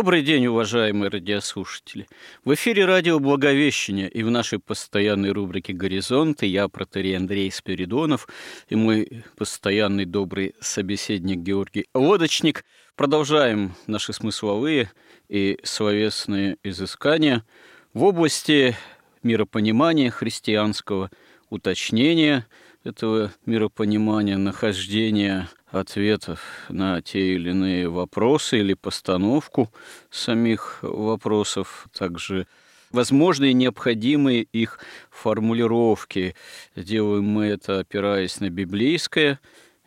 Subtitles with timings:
[0.00, 2.08] Добрый день, уважаемые радиослушатели.
[2.42, 8.26] В эфире радио «Благовещение» и в нашей постоянной рубрике «Горизонты» я, протерей Андрей Спиридонов,
[8.70, 12.64] и мой постоянный добрый собеседник Георгий Лодочник
[12.96, 14.90] продолжаем наши смысловые
[15.28, 17.44] и словесные изыскания
[17.92, 18.74] в области
[19.22, 21.10] миропонимания христианского,
[21.50, 22.46] уточнения
[22.84, 29.72] этого миропонимания, нахождения ответов на те или иные вопросы или постановку
[30.10, 32.46] самих вопросов, также
[32.90, 36.34] возможные необходимые их формулировки.
[36.76, 39.38] Делаем мы это, опираясь на библейское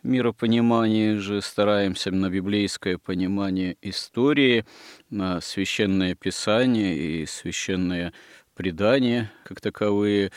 [0.02, 4.64] миропонимание же, стараемся на библейское понимание истории,
[5.10, 8.12] на священное писание и священное
[8.54, 10.30] предание как таковые,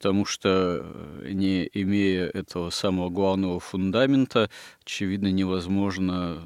[0.00, 4.48] потому что, э, не имея этого самого главного фундамента,
[4.82, 6.38] очевидно, невозможно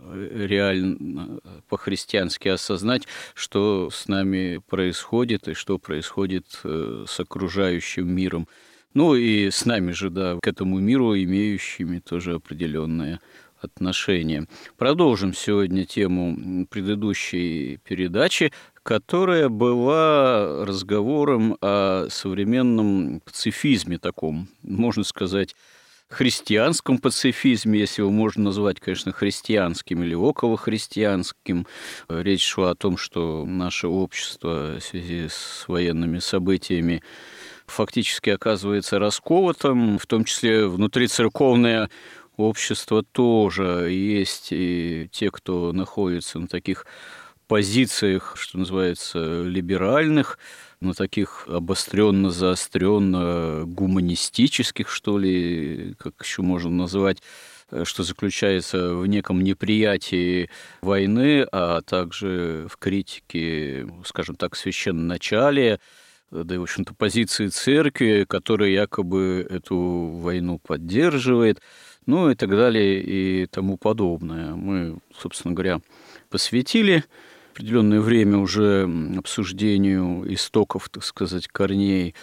[0.00, 8.48] э, реально э, по-христиански осознать, что с нами происходит и что происходит с окружающим миром.
[8.94, 13.20] Ну и с нами же, да, к этому миру имеющими тоже определенное
[13.60, 14.46] отношения.
[14.76, 25.54] Продолжим сегодня тему предыдущей передачи, которая была разговором о современном пацифизме таком, можно сказать,
[26.08, 31.66] христианском пацифизме, если его можно назвать, конечно, христианским или околохристианским.
[32.08, 37.02] Речь шла о том, что наше общество в связи с военными событиями
[37.66, 41.90] фактически оказывается расколотым, в том числе внутрицерковное
[42.38, 46.86] общество тоже есть и те, кто находится на таких
[47.48, 50.38] позициях, что называется, либеральных,
[50.80, 57.18] на таких обостренно, заостренно гуманистических, что ли, как еще можно назвать,
[57.84, 60.50] что заключается в неком неприятии
[60.80, 65.80] войны, а также в критике, скажем так, священноначалия,
[66.30, 71.60] да и, в общем-то, позиции церкви, которая якобы эту войну поддерживает
[72.08, 74.54] ну и так далее и тому подобное.
[74.54, 75.80] Мы, собственно говоря,
[76.30, 77.04] посвятили
[77.52, 78.88] определенное время уже
[79.18, 82.14] обсуждению истоков, так сказать, корней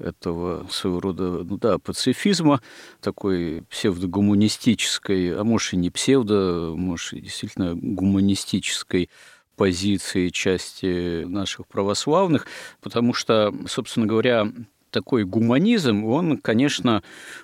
[0.00, 2.60] этого своего рода, ну да, пацифизма,
[3.00, 9.08] такой псевдогуманистической, а может и не псевдо, может и действительно гуманистической
[9.54, 12.48] позиции части наших православных,
[12.80, 14.48] потому что, собственно говоря,
[14.90, 17.02] такой гуманизм, он, конечно,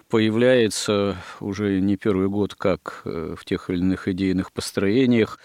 [0.08, 5.38] появляется уже не первый год как э, в тех или иных идейных построениях,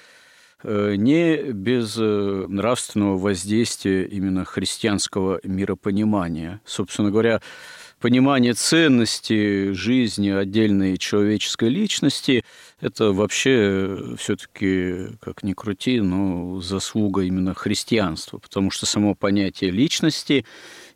[0.63, 6.61] э, не без э, нравственного воздействия именно христианского миропонимания.
[6.65, 7.41] Собственно говоря,
[7.99, 12.43] понимание ценности жизни отдельной человеческой личности–
[12.81, 20.45] это вообще все-таки, как ни крути, но заслуга именно христианства, потому что само понятие личности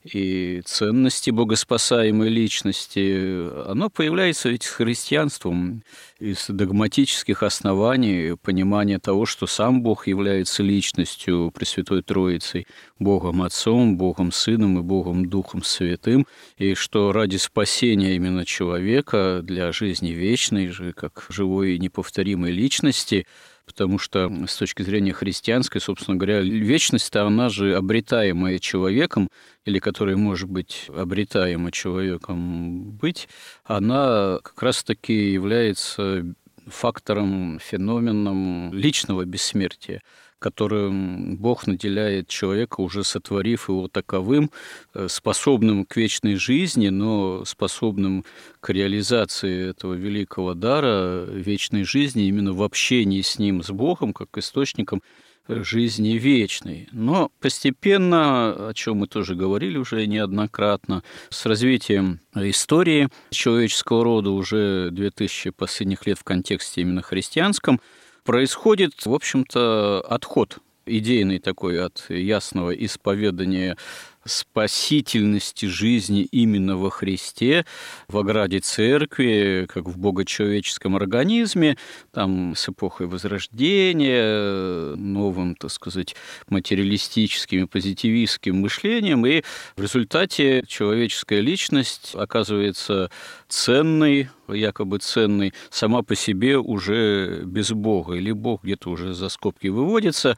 [0.03, 5.84] и ценности богоспасаемой личности, оно появляется ведь с христианством
[6.19, 12.68] из догматических оснований, понимания того, что сам Бог является личностью Пресвятой Троицей,
[13.00, 16.28] Богом Отцом, Богом Сыном и Богом Духом Святым,
[16.58, 23.25] и что ради спасения именно человека для жизни вечной же, как живой и неповторимой личности–
[23.66, 29.29] потому что с точки зрения христианской, собственно говоря, вечность-то она же обретаемая человеком,
[29.66, 33.28] или которая может быть обретаема человеком быть,
[33.64, 36.35] она как раз-таки является
[36.67, 40.02] фактором, феноменом личного бессмертия
[40.43, 44.51] которым Бог наделяет человека, уже сотворив его таковым,
[44.93, 48.25] э, способным к вечной жизни, но способным
[48.59, 54.37] к реализации этого великого дара вечной жизни именно в общении с ним, с Богом, как
[54.37, 55.01] источником
[55.47, 56.89] жизни вечной.
[56.91, 64.89] Но постепенно, о чем мы тоже говорили уже неоднократно, с развитием истории человеческого рода уже
[64.91, 67.79] 2000 последних лет в контексте именно христианском,
[68.23, 73.78] происходит, в общем-то, отход идейный такой от ясного исповедания
[74.25, 77.66] спасительности жизни именно во Христе,
[78.08, 81.78] в ограде церкви, как в богочеловеческом организме,
[82.11, 86.16] там с эпохой Возрождения, новым, так сказать,
[86.49, 89.43] материалистическим и позитивистским мышлением, и
[89.75, 93.09] в результате человеческая личность оказывается
[93.47, 99.67] ценной, якобы ценной, сама по себе уже без Бога, или Бог где-то уже за скобки
[99.67, 100.37] выводится,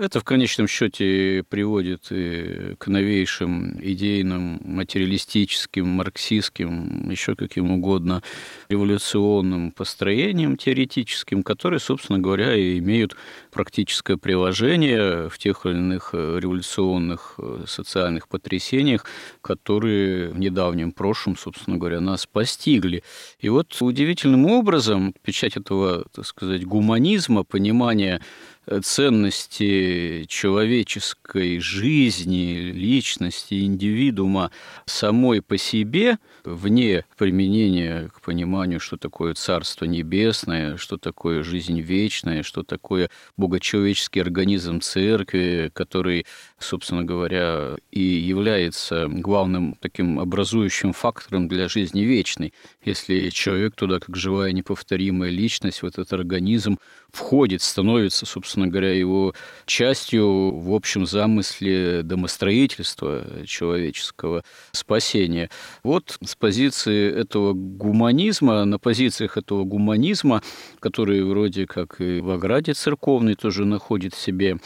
[0.00, 8.22] это в конечном счете приводит и к новейшим идейным, материалистическим, марксистским, еще каким угодно
[8.70, 13.14] революционным построениям теоретическим, которые, собственно говоря, и имеют
[13.50, 19.04] практическое приложение в тех или иных революционных социальных потрясениях,
[19.42, 23.02] которые в недавнем прошлом, собственно говоря, нас постигли.
[23.38, 28.22] И вот удивительным образом печать этого, так сказать, гуманизма, понимания
[28.82, 34.50] ценности человеческой жизни, личности, индивидуума
[34.86, 42.42] самой по себе, вне применения к пониманию, что такое Царство Небесное, что такое жизнь вечная,
[42.42, 46.26] что такое богочеловеческий организм церкви, который,
[46.58, 52.52] собственно говоря, и является главным таким образующим фактором для жизни вечной.
[52.84, 56.78] Если человек туда, как живая неповторимая личность, в этот организм
[57.10, 59.34] входит, становится, собственно говоря, его
[59.66, 65.50] частью в общем замысле домостроительства человеческого спасения.
[65.82, 70.42] Вот с позиции этого гуманизма, на позициях этого гуманизма,
[70.80, 74.58] который вроде как и в ограде церковной тоже находит в себе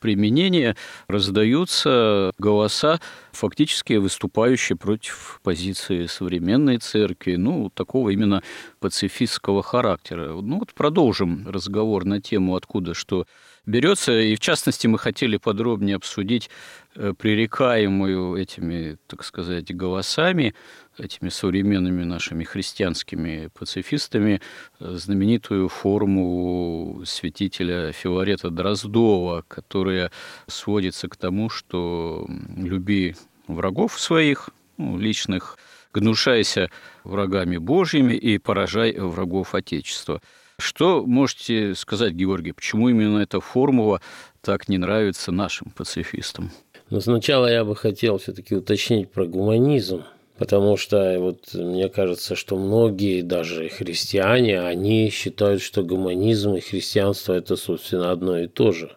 [0.00, 0.76] применения
[1.06, 3.00] раздаются голоса,
[3.32, 8.42] фактически выступающие против позиции современной церкви, ну, такого именно
[8.80, 10.32] пацифистского характера.
[10.40, 13.26] Ну, вот продолжим разговор на тему, откуда что
[13.66, 14.18] берется.
[14.20, 16.50] И в частности мы хотели подробнее обсудить
[16.94, 20.54] пререкаемую этими, так сказать, голосами,
[20.98, 24.40] этими современными нашими христианскими пацифистами,
[24.80, 30.10] э, знаменитую форму святителя Филарета Дроздова, которая
[30.46, 32.26] сводится к тому, что
[32.56, 33.14] люби
[33.46, 35.58] врагов своих, ну, личных,
[35.92, 36.70] гнушайся
[37.04, 40.20] врагами Божьими и поражай врагов Отечества.
[40.58, 44.02] Что можете сказать, Георгий, почему именно эта формула
[44.42, 46.50] так не нравится нашим пацифистам?
[46.90, 50.02] Но сначала я бы хотел все-таки уточнить про гуманизм,
[50.38, 57.32] потому что вот мне кажется, что многие, даже христиане, они считают, что гуманизм и христианство–
[57.34, 58.96] это, собственно, одно и то же,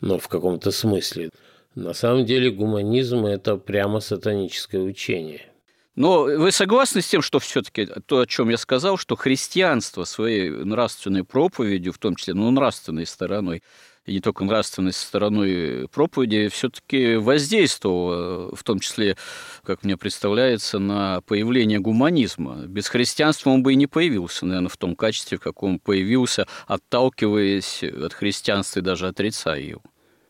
[0.00, 1.30] но в каком-то смысле.
[1.74, 5.42] На самом деле гуманизм– это прямо сатаническое учение–
[5.96, 10.50] но вы согласны с тем, что все-таки то, о чем я сказал, что христианство своей
[10.50, 13.62] нравственной проповедью, в том числе ну, нравственной стороной,
[14.06, 19.16] и не только нравственной стороной проповеди, все-таки воздействовало, в том числе,
[19.64, 22.66] как мне представляется, на появление гуманизма.
[22.66, 27.82] Без христианства он бы и не появился, наверное, в том качестве, в каком появился, отталкиваясь
[27.82, 29.82] от христианства и даже отрицая его.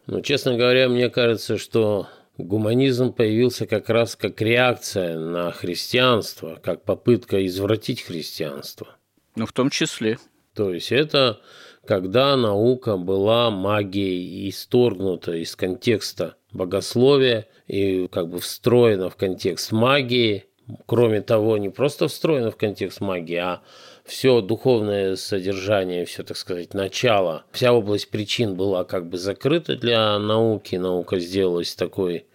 [0.07, 2.09] Ну, честно говоря, мне кажется, что
[2.39, 8.97] Гуманизм появился как раз как реакция на христианство, как попытка извратить христианство.
[9.37, 10.19] Ну, в том числе.
[10.55, 11.41] То есть это
[11.87, 20.45] когда наука была магией исторгнута из контекста богословия и как бы встроена в контекст магии.
[20.87, 23.63] Кроме того, не просто встроена в контекст магии, а
[24.05, 30.19] все духовное содержание, все, так сказать, начало, вся область причин была как бы закрыта для
[30.19, 30.75] науки.
[30.75, 32.27] Наука сделалась такой,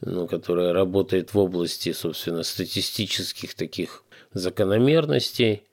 [0.00, 5.64] ну, которая работает в области, собственно, статистических таких закономерностей,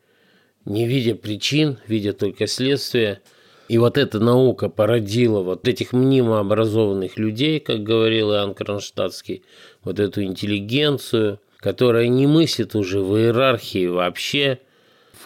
[0.66, 3.22] не видя причин, видя только следствия.
[3.68, 9.44] И вот эта наука породила вот этих мнимо образованных людей, как говорил Иоанн Кронштадтский,
[9.84, 14.60] вот эту интеллигенцию, которая не мыслит уже в иерархии вообще,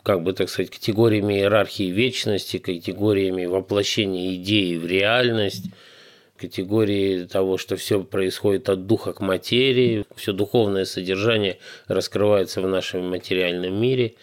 [0.04, 5.66] как бы, так сказать, категориями иерархии вечности, категориями воплощения идеи в реальность,
[6.38, 13.10] категории того, что все происходит от духа к материи, все духовное содержание раскрывается в нашем
[13.10, 14.16] материальном мире.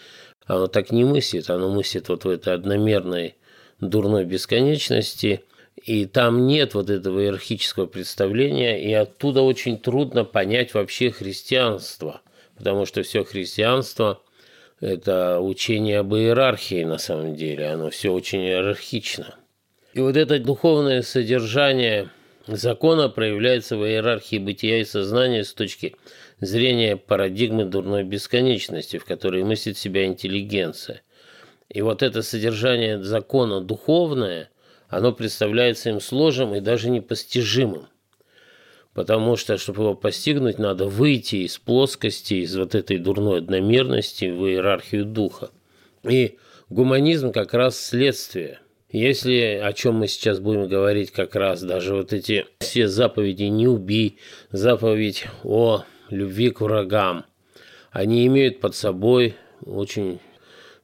[0.50, 3.36] Оно так не мыслит, оно мыслит вот в этой одномерной
[3.78, 5.44] дурной бесконечности,
[5.76, 12.22] и там нет вот этого иерархического представления, и оттуда очень трудно понять вообще христианство,
[12.56, 14.22] потому что все христианство
[14.80, 19.36] это учение об иерархии на самом деле, оно все очень иерархично.
[19.94, 22.10] И вот это духовное содержание
[22.48, 25.94] закона проявляется в иерархии бытия и сознания с точки
[26.96, 31.02] парадигмы дурной бесконечности, в которой мыслит себя интеллигенция.
[31.68, 34.50] И вот это содержание закона духовное,
[34.88, 37.86] оно представляется им сложным и даже непостижимым.
[38.92, 44.46] потому что, чтобы его постигнуть, надо выйти из плоскости, из вот этой дурной одномерности в
[44.46, 45.50] иерархию духа.
[46.02, 48.58] И гуманизм как раз следствие.
[48.90, 53.68] Если о чем мы сейчас будем говорить, как раз даже вот эти все заповеди «не
[53.68, 54.18] убий»,
[54.50, 57.24] заповедь о любви к врагам,
[57.90, 60.20] они имеют под собой очень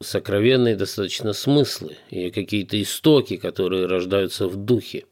[0.01, 5.05] сокровенные достаточно смыслы и какие-то истоки, которые рождаются в духе,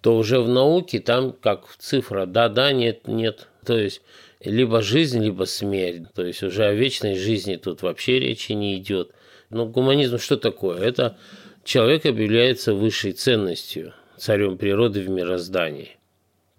[0.00, 3.48] то уже в науке там как цифра «да-да», «нет-нет».
[3.64, 4.00] То есть
[4.42, 6.04] либо жизнь, либо смерть.
[6.14, 9.12] То есть уже о вечной жизни тут вообще речи не идет.
[9.50, 10.80] Но гуманизм что такое?
[10.80, 11.18] Это
[11.64, 15.96] человек объявляется высшей ценностью, царем природы в мироздании.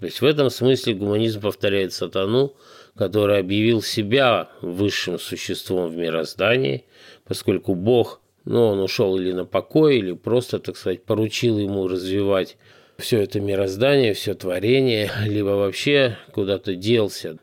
[0.02, 2.56] То есть в этом смысле гуманизм повторяет сатану,
[2.98, 6.86] который объявил себя высшим существом в мироздании,
[7.24, 12.58] поскольку Бог, ну, он ушел или на покой, или просто, так сказать, поручил ему развивать
[12.98, 17.38] все это мироздание, все творение, либо вообще куда-то делся.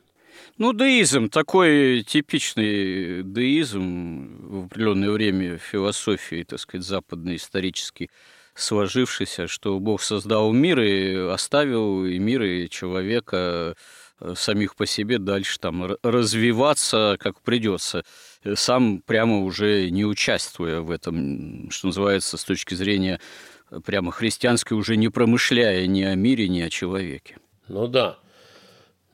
[0.56, 8.10] Ну, деизм, такой типичный деизм в определенное время философии, так сказать, западной исторически
[8.58, 13.74] сложившийся, что Бог создал мир и оставил и мир, и человека
[14.20, 18.02] Э, самих по себе дальше там развиваться как придется,
[18.44, 23.20] э, сам прямо уже не участвуя в этом, что называется, с точки зрения
[23.70, 27.36] э, прямо христианской, уже не промышляя ни о мире, ни о человеке.
[27.68, 28.18] Ну да.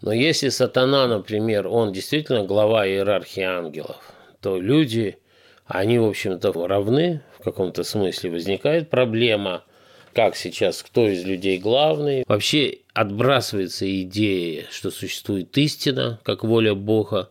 [0.00, 4.00] Но если сатана, например, он действительно глава иерархии ангелов,
[4.40, 5.18] то люди,
[5.66, 8.30] они, в общем-то, равны в каком-то смысле.
[8.30, 9.62] Возникает проблема–
[10.14, 12.24] как сейчас, кто из людей главный.
[12.26, 17.30] Вообще отбрасывается идея, что существует истина, как воля Бога.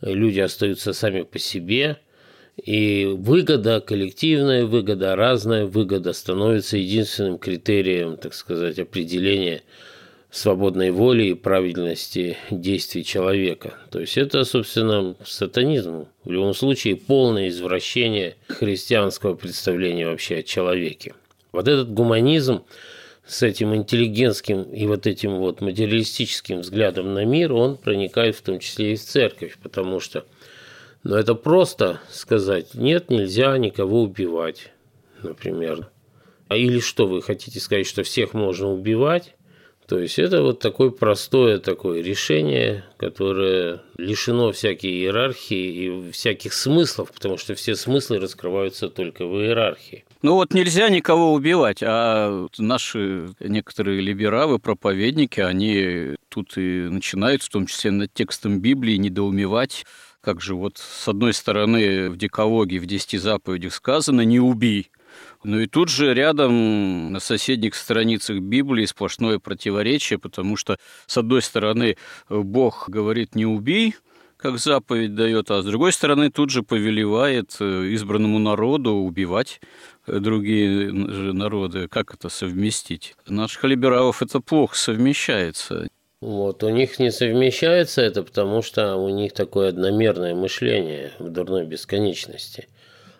[0.00, 1.98] Люди остаются сами по себе.
[2.62, 9.62] И выгода, коллективная выгода, разная выгода становится единственным критерием, так сказать, определения
[10.34, 13.74] свободной воли и правильности действий человека.
[13.92, 16.08] То есть это, собственно, сатанизм.
[16.24, 21.14] В любом случае, полное извращение христианского представления вообще о человеке.
[21.52, 22.64] Вот этот гуманизм
[23.24, 28.58] с этим интеллигентским и вот этим вот материалистическим взглядом на мир, он проникает в том
[28.58, 30.26] числе и в церковь, потому что
[31.04, 34.72] ну, это просто сказать, нет, нельзя никого убивать,
[35.22, 35.90] например.
[36.48, 39.33] А или что, вы хотите сказать, что всех можно убивать?
[39.86, 47.12] То есть это вот такое простое такое решение, которое лишено всякой иерархии и всяких смыслов,
[47.12, 50.04] потому что все смыслы раскрываются только в иерархии.
[50.22, 57.50] Ну вот нельзя никого убивать, а наши некоторые либералы, проповедники, они тут и начинают, в
[57.50, 59.84] том числе над текстом Библии, недоумевать,
[60.22, 64.90] как же вот с одной стороны в Декалоге, в Десяти заповедях сказано «не убий»,
[65.44, 71.42] ну и тут же рядом на соседних страницах Библии сплошное противоречие, потому что, с одной
[71.42, 71.96] стороны,
[72.28, 73.94] Бог говорит «не убей»,
[74.44, 79.60] как заповедь дает, а с другой стороны тут же повелевает э, избранному народу убивать
[80.06, 81.88] э, другие народы.
[81.88, 83.14] Как это совместить?
[83.26, 85.88] Наших либералов это плохо совмещается.
[86.20, 91.64] Вот, у них не совмещается это, потому что у них такое одномерное мышление в дурной
[91.64, 92.68] бесконечности.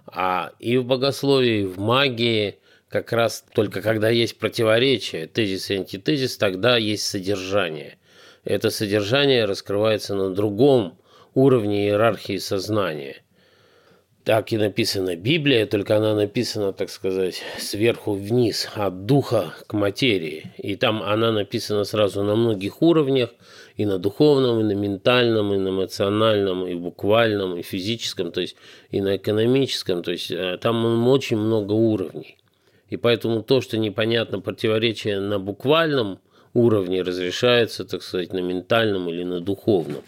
[0.06, 2.58] А и в богословии, и в магии
[2.88, 7.98] как раз только когда есть противоречие, тезис и антитезис, тогда есть содержание.
[8.44, 10.98] Это содержание раскрывается на другом
[11.34, 13.23] уровне иерархии сознания.
[14.24, 20.50] Так и написана Библия, только она написана, так сказать, сверху вниз, от духа к материи.
[20.56, 23.34] И там она написана сразу на многих уровнях,
[23.76, 28.56] и на духовном, и на ментальном, и на эмоциональном, и буквальном, и физическом, то есть
[28.90, 30.02] и на экономическом.
[30.02, 32.38] То есть э, там очень много уровней.
[32.88, 36.18] И поэтому то, что непонятно противоречие на буквальном
[36.54, 40.02] уровне, разрешается, так сказать, на ментальном или на духовном.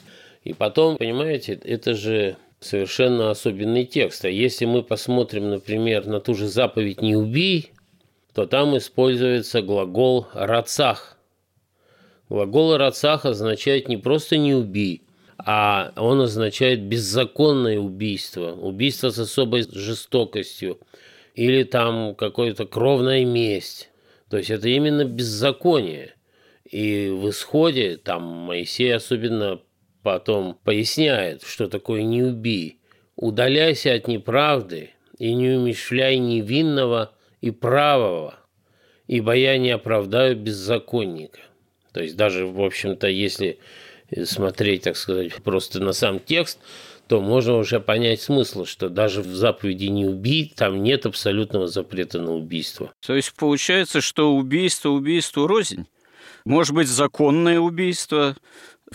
[0.45, 4.25] И потом, понимаете, это же совершенно особенный текст.
[4.25, 7.73] А если мы посмотрим, например, на ту же заповедь «не убий»,
[8.35, 11.17] то там используется глагол «рацах».
[12.29, 15.03] Глагол «рацах» означает не просто «не убий»,
[15.39, 20.81] а он означает беззаконное убийство, убийство с особой жестокостью
[21.35, 23.91] или там какое-то кровная месть.
[24.31, 26.15] То есть это именно беззаконие.
[26.69, 29.61] И в исходе там Моисей особенно
[30.07, 32.79] потом поясняет, что такое «не убий».
[33.17, 37.11] «Удаляйся от неправды и не умешляй невинного
[37.41, 38.37] и правого,
[39.09, 41.41] ибо я не оправдаю беззаконника».
[41.93, 43.59] То есть даже, в общем-то, если
[44.23, 46.61] смотреть, так сказать, просто на сам текст,
[47.09, 52.21] то можно уже понять смысл, что даже в заповеди «не убий» там нет абсолютного запрета
[52.21, 52.93] на убийство.
[53.05, 55.89] То есть получается, что убийство убийству рознь?
[56.45, 58.37] Может быть, законное убийство,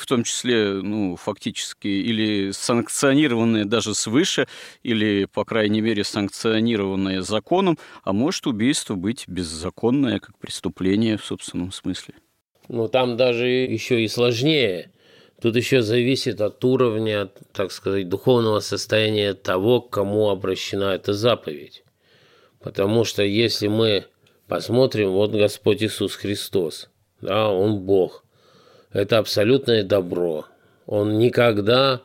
[0.02, 4.48] в том числе, ну, фактически, или санкционированное даже свыше,
[4.82, 11.72] или, по крайней мере, санкционированное законом, а может убийство быть беззаконное, как преступление в собственном
[11.72, 12.16] смысле.
[12.68, 14.92] Ну, там даже еще и сложнее.
[15.40, 21.84] Тут еще зависит от уровня, так сказать, духовного состояния того, к кому обращена эта заповедь.
[22.60, 24.06] Потому что если мы
[24.48, 26.90] посмотрим, вот Господь Иисус Христос,
[27.22, 28.26] да, Он Бог–
[28.94, 30.46] это абсолютное добро.
[30.86, 32.02] Он никогда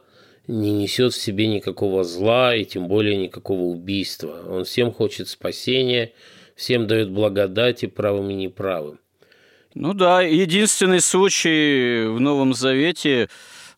[0.46, 4.42] не несет в себе никакого зла и тем более никакого убийства.
[4.48, 6.12] Он всем хочет спасения,
[6.54, 9.00] всем дает благодати правым и неправым.
[9.74, 13.28] Ну да, единственный случай в Новом Завете,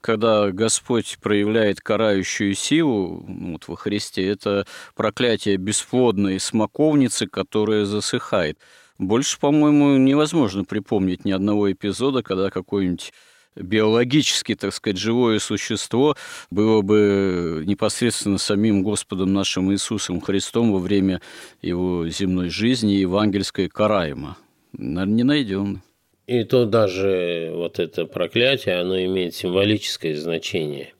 [0.00, 8.58] когда Господь проявляет карающую силу ну, вот во Христе, это проклятие бесплодной смоковницы, которая засыхает.
[8.98, 13.12] Больше, по-моему, невозможно припомнить ни одного эпизода, когда какой-нибудь
[13.54, 16.16] биологически, так сказать, живое существо
[16.50, 21.20] было бы непосредственно самим Господом нашим Иисусом Христом во время
[21.62, 24.36] его земной жизни евангельской караема.
[24.72, 25.82] Наверное, не найдем.
[26.26, 30.92] И то даже вот это проклятие, оно имеет символическое значение.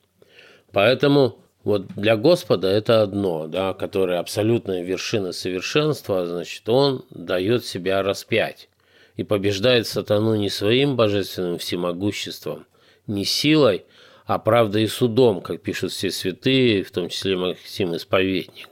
[0.73, 1.39] Поэтому
[1.69, 8.71] вот для Господа это одно, да, которое абсолютная вершина совершенства, значит, он дает себя распять
[9.17, 12.65] и побеждает сатану не своим божественным всемогуществом,
[13.07, 13.85] не силой,
[14.25, 18.71] а правдой и судом, как пишут все святые, в том числе Максим Исповедник.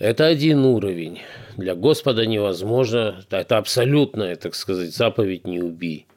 [0.00, 1.20] Это один уровень.
[1.56, 6.08] Для Господа невозможно, это абсолютная, так сказать, заповедь «не убий».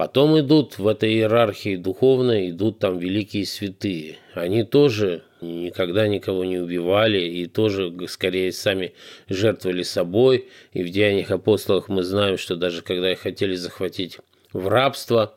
[0.00, 4.16] Потом идут в этой иерархии духовной, идут там великие святые.
[4.32, 8.94] Они тоже никогда никого не убивали и тоже скорее сами
[9.28, 10.48] жертвовали собой.
[10.72, 14.16] И в Деяниях апостолов мы знаем, что даже когда их хотели захватить
[14.54, 15.36] в рабство,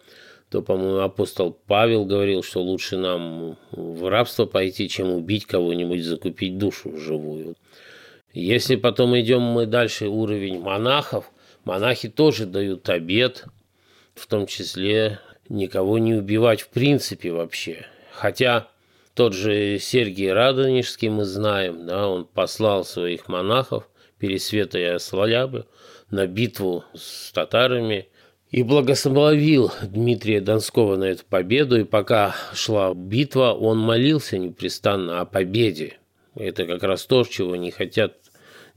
[0.50, 6.58] то, по-моему, апостол Павел говорил, что лучше нам в рабство пойти, чем убить кого-нибудь, закупить
[6.58, 7.58] душу живую.
[8.32, 11.30] Если потом идем мы дальше уровень монахов,
[11.66, 13.44] монахи тоже дают обед–
[14.16, 17.86] в том числе никого не убивать в принципе вообще.
[18.12, 18.70] Хотя
[19.14, 25.66] тот же Сергий Радонежский, мы знаем, да, он послал своих монахов Пересвета и Аслалябы
[26.10, 28.08] на битву с татарами
[28.50, 31.80] и благословил Дмитрия Донского на эту победу.
[31.80, 35.98] И пока шла битва, он молился непрестанно о победе.
[36.36, 38.14] Это как раз то, чего не хотят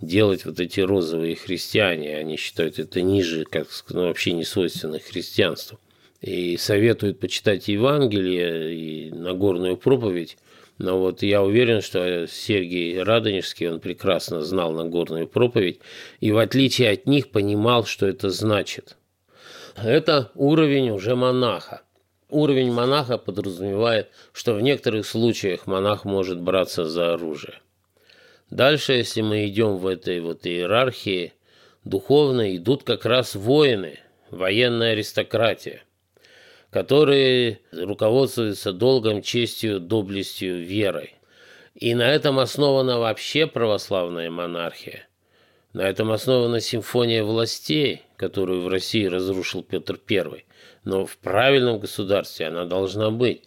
[0.01, 2.17] делать вот эти розовые христиане.
[2.17, 5.79] Они считают это ниже, как ну, вообще не свойственно христианству.
[6.21, 10.37] И советуют почитать Евангелие и Нагорную проповедь.
[10.79, 15.81] Но вот я уверен, что Сергий Радонежский, он прекрасно знал Нагорную проповедь
[16.21, 18.97] и в отличие от них понимал, что это значит.
[19.77, 21.83] Это уровень уже монаха.
[22.29, 27.55] Уровень монаха подразумевает, что в некоторых случаях монах может браться за оружие.
[28.51, 31.33] Дальше, если мы идем в этой вот иерархии
[31.85, 33.99] духовной, идут как раз воины,
[34.31, 35.83] военная аристократия,
[36.71, 41.15] которые руководствуются долгом, честью, доблестью, верой.
[41.75, 45.09] И на этом основана вообще православная монархия.
[45.73, 50.45] На этом основана симфония властей, которую в России разрушил Петр I.
[50.85, 53.43] Но в правильном государстве она должна быть.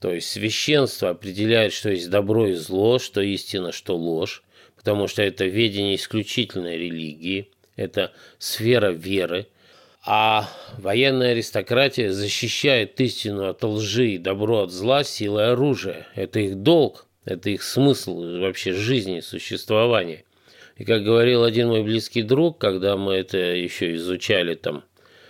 [0.00, 4.42] То есть священство определяет, что есть добро и зло, что истина, что ложь,
[4.76, 9.46] потому что это ведение исключительной религии, это сфера веры,
[10.02, 16.06] а военная аристократия защищает истину от лжи и добро от зла силой оружия.
[16.14, 20.24] Это их долг, это их смысл вообще жизни, существования.
[20.78, 24.82] И как говорил один мой близкий друг, когда мы это еще изучали там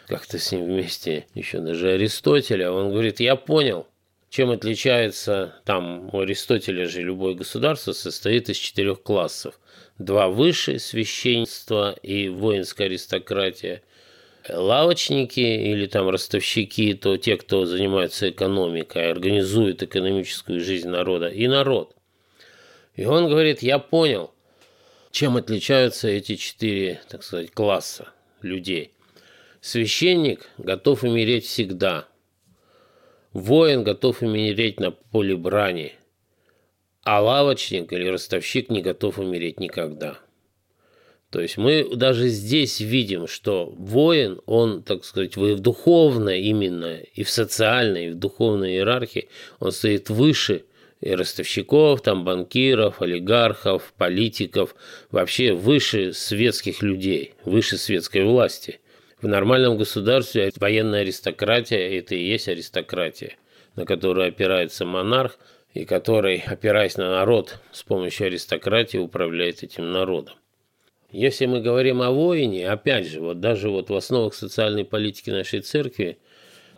[0.07, 3.89] как-то с ним вместе, еще даже Аристотеля, он говорит, я понял,
[4.31, 9.59] чем отличается, там у Аристотеля же любое государство состоит из четырех классов.
[9.99, 13.83] Два выше– священство и воинская аристократия.
[14.49, 21.97] Лавочники или там ростовщики, то те, кто занимается экономикой, организует экономическую жизнь народа, и народ.
[22.95, 24.33] И он говорит, я понял,
[25.11, 28.09] чем отличаются эти четыре, так сказать, класса
[28.43, 28.93] людей.
[29.61, 32.07] Священник готов умереть всегда–
[33.33, 35.93] Воин готов умереть на поле брани,
[37.05, 40.19] а лавочник или ростовщик не готов умереть никогда.
[41.31, 47.23] То есть мы даже здесь видим, что воин, он, так сказать, в духовной именно, и
[47.23, 49.29] в социальной, и в духовной иерархии,
[49.61, 50.65] он стоит выше
[51.01, 54.75] и ростовщиков, там, банкиров, олигархов, политиков,
[55.13, 58.81] вообще выше светских людей, выше светской власти.
[59.21, 63.37] В нормальном государстве военная аристократия– это и есть аристократия,
[63.77, 65.39] на которую опирается монарх,
[65.75, 70.37] и который, опираясь на народ, с помощью аристократии управляет этим народом.
[71.11, 75.61] Если мы говорим о воине, опять же, вот даже вот в основах социальной политики нашей
[75.61, 76.17] церкви,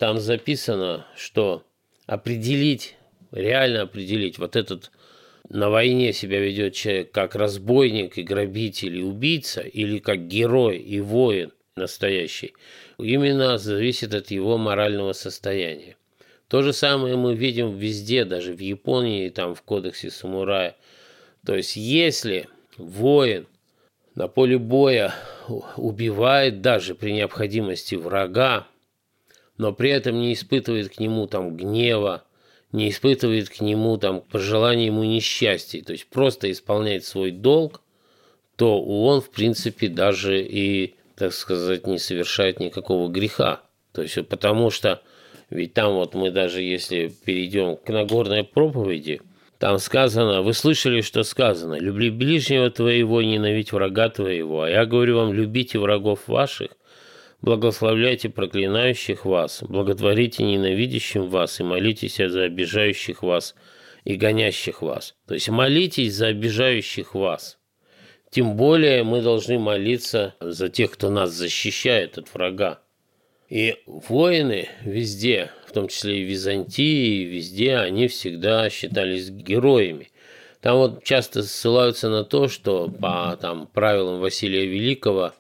[0.01, 1.63] там записано, что
[2.07, 2.97] определить,
[3.31, 4.91] реально определить, вот этот
[5.49, 10.99] на войне себя ведет человек как разбойник и грабитель и убийца, или как герой и
[11.01, 12.55] воин настоящий,
[12.99, 15.97] именно зависит от его морального состояния.
[16.49, 20.77] То же самое мы видим везде, даже в Японии, там в кодексе самурая.
[21.47, 23.47] То есть если воин
[24.15, 25.15] на поле боя
[25.77, 28.67] убивает даже при необходимости врага,
[29.57, 32.25] но при этом не испытывает к нему там гнева,
[32.71, 37.81] не испытывает к нему там пожелания ему несчастья, то есть просто исполняет свой долг,
[38.57, 43.63] то он, в принципе, даже и, так сказать, не совершает никакого греха.
[43.93, 45.03] То есть потому что
[45.51, 49.21] ведь там вот мы даже если перейдем к Нагорной проповеди–
[49.63, 54.63] там сказано, вы слышали, что сказано, люби ближнего твоего, ненавидь врага твоего.
[54.63, 56.73] А я говорю вам, любите врагов ваших,
[57.43, 63.55] благословляйте проклинающих вас, благотворите ненавидящим вас и молитесь за обижающих вас
[64.03, 65.15] и гонящих вас.
[65.29, 67.57] То есть молитесь за обижающих вас.
[68.33, 72.81] Тем более мы должны молиться за тех, кто нас защищает от врага.
[73.51, 80.11] И воины везде, в том числе и в Византии, и везде, они всегда считались героями.
[80.63, 85.35] Там вот часто ссылаются на то, что по там, правилам Василия Великого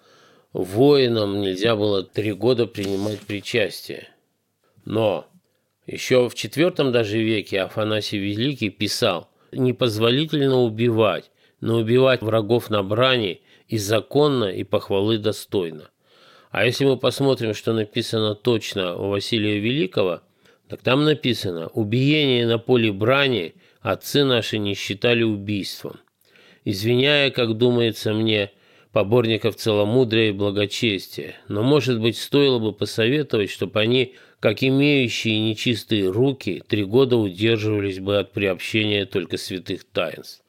[0.52, 4.08] воинам нельзя было три года принимать причастие.
[4.84, 5.26] Но
[5.86, 11.30] еще в IV даже веке Афанасий Великий писал, непозволительно убивать,
[11.62, 15.88] но убивать врагов на брани и законно, и похвалы достойно.
[16.50, 20.20] А если мы посмотрим, что написано точно у Василия Великого,
[20.68, 26.00] так там написано «Убиение на поле брани отцы наши не считали убийством,
[26.64, 28.50] извиняя, как думается мне,
[28.90, 31.36] поборников целомудрия и благочестия.
[31.48, 38.00] Но, может быть, стоило бы посоветовать, чтобы они, как имеющие нечистые руки, три года удерживались
[38.00, 40.41] бы от приобщения только святых таинств.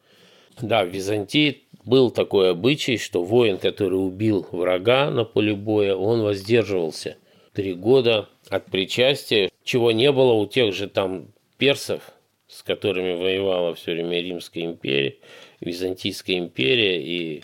[0.61, 6.21] Да, в Византии был такой обычай, что воин, который убил врага на поле боя, он
[6.21, 7.17] воздерживался
[7.53, 12.01] три года от причастия, чего не было у тех же там персов,
[12.47, 15.15] с которыми воевала все время Римская империя,
[15.59, 17.43] Византийская империя и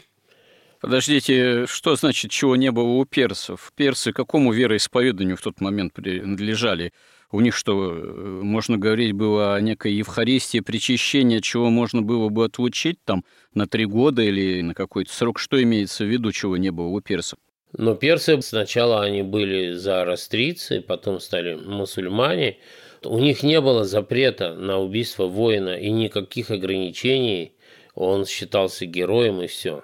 [0.82, 3.74] Подождите, что значит, чего не было у персов?
[3.76, 6.94] Персы какому вероисповеданию в тот момент принадлежали?
[7.32, 12.46] У них что, э, можно говорить было о некой Евхаристии, причащения, чего можно было бы
[12.46, 15.38] отлучить там на три года или на какой-то срок?
[15.38, 17.38] Что имеется в виду, чего не было у персов?
[17.78, 22.58] Но персы сначала они были зороастрийцы, потом стали мусульмане.
[23.04, 27.54] У них не было запрета на убийство воина и никаких ограничений.
[27.94, 29.84] Он считался героем и все.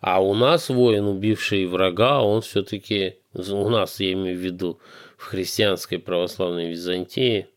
[0.00, 4.78] А у нас воин, убивший врага, он все-таки, у нас, я имею в виду,
[5.18, 7.48] в христианской православной Византии,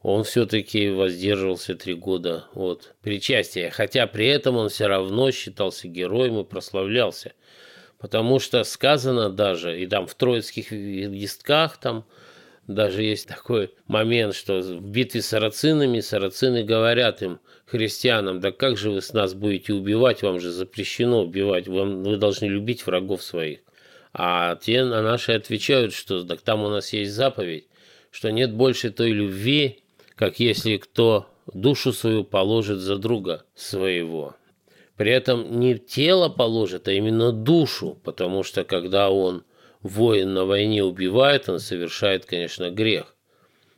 [0.00, 6.38] он все-таки воздерживался три года от причастия, хотя при этом он все равно считался героем
[6.40, 7.34] и прославлялся.
[7.98, 12.06] Потому что сказано даже, и там в троицких листках там
[12.66, 18.78] даже есть такой момент, что в битве с сарацинами сарацины говорят им, христианам, да как
[18.78, 23.22] же вы с нас будете убивать, вам же запрещено убивать, вам, вы должны любить врагов
[23.22, 23.58] своих.
[24.12, 27.66] А те на наши отвечают, что так там у нас есть заповедь,
[28.10, 29.82] что нет больше той любви,
[30.14, 34.34] как если кто душу свою положит за друга своего.
[34.96, 39.44] При этом не тело положит, а именно душу, потому что когда он
[39.80, 43.14] воин на войне убивает, он совершает, конечно, грех.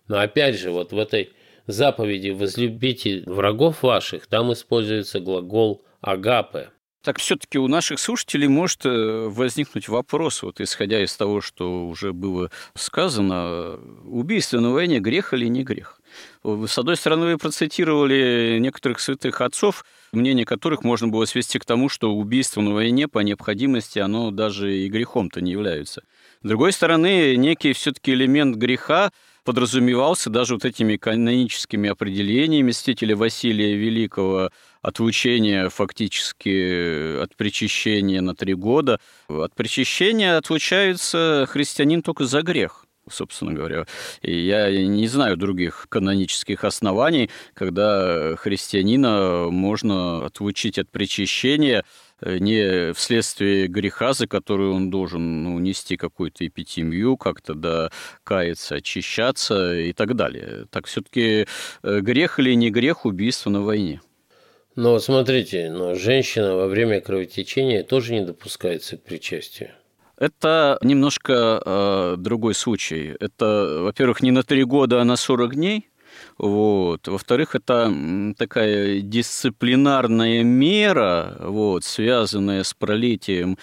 [0.08, 1.30] Но опять же, вот в этой
[1.66, 6.70] заповеди «возлюбите врагов ваших» там используется глагол «агапе»,
[7.02, 12.12] так все-таки у наших слушателей может э, возникнуть вопрос, вот исходя из того, что уже
[12.12, 16.00] было сказано, убийство на войне грех или не грех?
[16.44, 21.88] С одной стороны, вы процитировали некоторых святых отцов, мнение которых можно было свести к тому,
[21.88, 26.02] что убийство на войне по необходимости, оно даже и грехом-то не является.
[26.42, 29.10] С другой стороны, некий все-таки элемент греха
[29.44, 34.50] подразумевался даже вот этими каноническими определениями мстителя Василия Великого
[34.82, 39.00] отлучения фактически от причащения на три года.
[39.28, 43.86] От причащения отлучается христианин только за грех собственно говоря.
[44.22, 51.84] И я не знаю других канонических оснований, когда христианина можно отлучить от причащения
[52.22, 57.90] не вследствие греха, за который он должен ну, нести какую-то эпитемию, как-то да,
[58.24, 60.66] каяться, очищаться и так далее.
[60.70, 61.46] Так все-таки
[61.82, 64.00] э, грех или не грех убийство на войне?
[64.76, 69.70] Но смотрите, но женщина во время кровотечения тоже не допускается к причастию.
[70.16, 73.16] Это немножко э, другой случай.
[73.20, 75.89] Это, во-первых, не на три года, а на 40 дней.
[76.40, 77.06] Вот.
[77.06, 77.92] Во-вторых, это
[78.38, 83.58] такая дисциплинарная мера, вот, связанная с пролитием,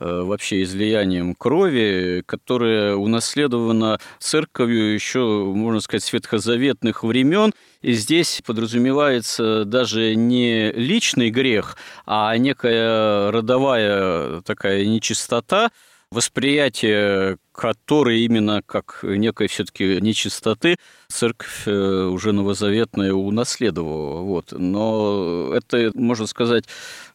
[0.00, 5.20] э, вообще излиянием крови, которая унаследована церковью еще,
[5.54, 7.52] можно сказать, с ветхозаветных времен.
[7.82, 15.70] И здесь подразумевается даже не личный грех, а некая родовая такая нечистота,
[16.10, 20.76] восприятие которой именно как некой все-таки нечистоты
[21.08, 24.20] церковь э, уже новозаветная унаследовала.
[24.22, 24.52] Вот.
[24.52, 26.64] Но это, можно сказать,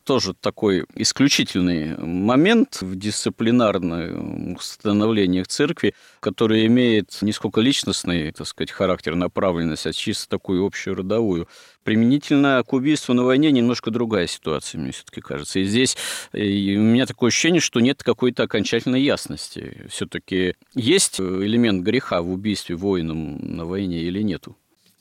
[0.03, 8.71] тоже такой исключительный момент в дисциплинарных установлениях церкви, который имеет не сколько личностный, так сказать,
[8.71, 11.49] характер, направленность, а чисто такую общую родовую.
[11.83, 15.59] Применительно к убийству на войне немножко другая ситуация, мне все-таки кажется.
[15.59, 15.97] И здесь
[16.31, 19.85] и у меня такое ощущение, что нет какой-то окончательной ясности.
[19.89, 20.26] Все-таки
[20.73, 24.55] есть элемент греха в убийстве воином на войне или нету?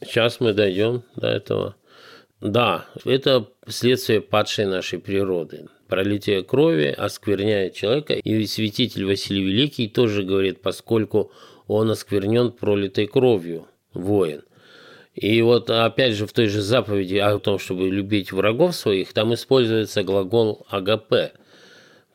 [0.05, 1.77] Сейчас мы дойдем до этого.
[2.41, 5.69] Да, это следствие падшей нашей природы.
[5.89, 11.33] Пролитие крови оскверняет человека, и святитель Василий Великий тоже говорит, поскольку
[11.67, 14.43] он осквернен пролитой кровью, воин.
[15.15, 19.33] И вот опять же в той же заповеди о том, чтобы любить врагов своих, там
[19.33, 21.33] используется глагол «агапе»,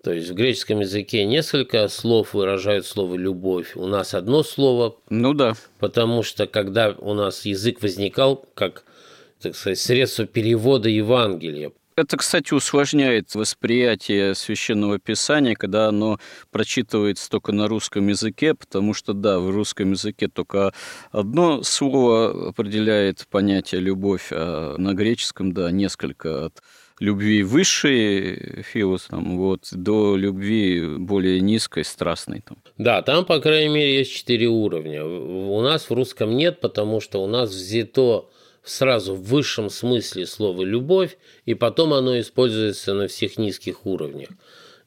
[0.03, 3.75] то есть в греческом языке несколько слов выражают слово «любовь».
[3.75, 4.97] У нас одно слово.
[5.09, 5.53] Ну да.
[5.79, 8.83] Потому что когда у нас язык возникал как
[9.41, 11.71] так сказать, средство перевода Евангелия.
[11.97, 19.13] Это, кстати, усложняет восприятие священного писания, когда оно прочитывается только на русском языке, потому что,
[19.13, 20.73] да, в русском языке только
[21.11, 26.63] одно слово определяет понятие любовь, а на греческом, да, несколько от
[27.01, 32.41] любви высшей, филос, там, вот, до любви более низкой, страстной.
[32.47, 32.57] Там.
[32.77, 35.03] Да, там, по крайней мере, есть четыре уровня.
[35.03, 38.29] У нас в русском нет, потому что у нас взято
[38.63, 44.29] сразу в высшем смысле слова «любовь», и потом оно используется на всех низких уровнях.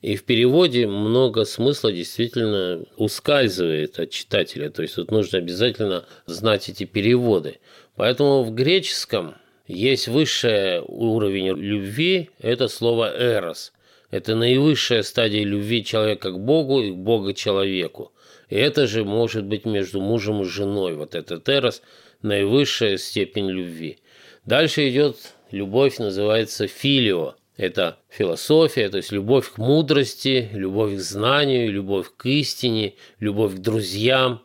[0.01, 4.71] И в переводе много смысла действительно ускальзывает от читателя.
[4.71, 7.59] То есть тут нужно обязательно знать эти переводы.
[7.97, 9.35] Поэтому в греческом
[9.67, 13.73] есть высший уровень любви, это слово «эрос».
[14.11, 18.13] Это наивысшая стадия любви человека к Богу и Бога к человеку.
[18.49, 20.95] И это же может быть между мужем и женой.
[20.95, 21.83] Вот этот эрос–
[22.25, 23.99] наивысшая степень любви.
[24.45, 25.17] Дальше идет
[25.51, 27.35] любовь, называется филио.
[27.57, 33.59] Это философия, то есть любовь к мудрости, любовь к знанию, любовь к истине, любовь к
[33.59, 34.43] друзьям.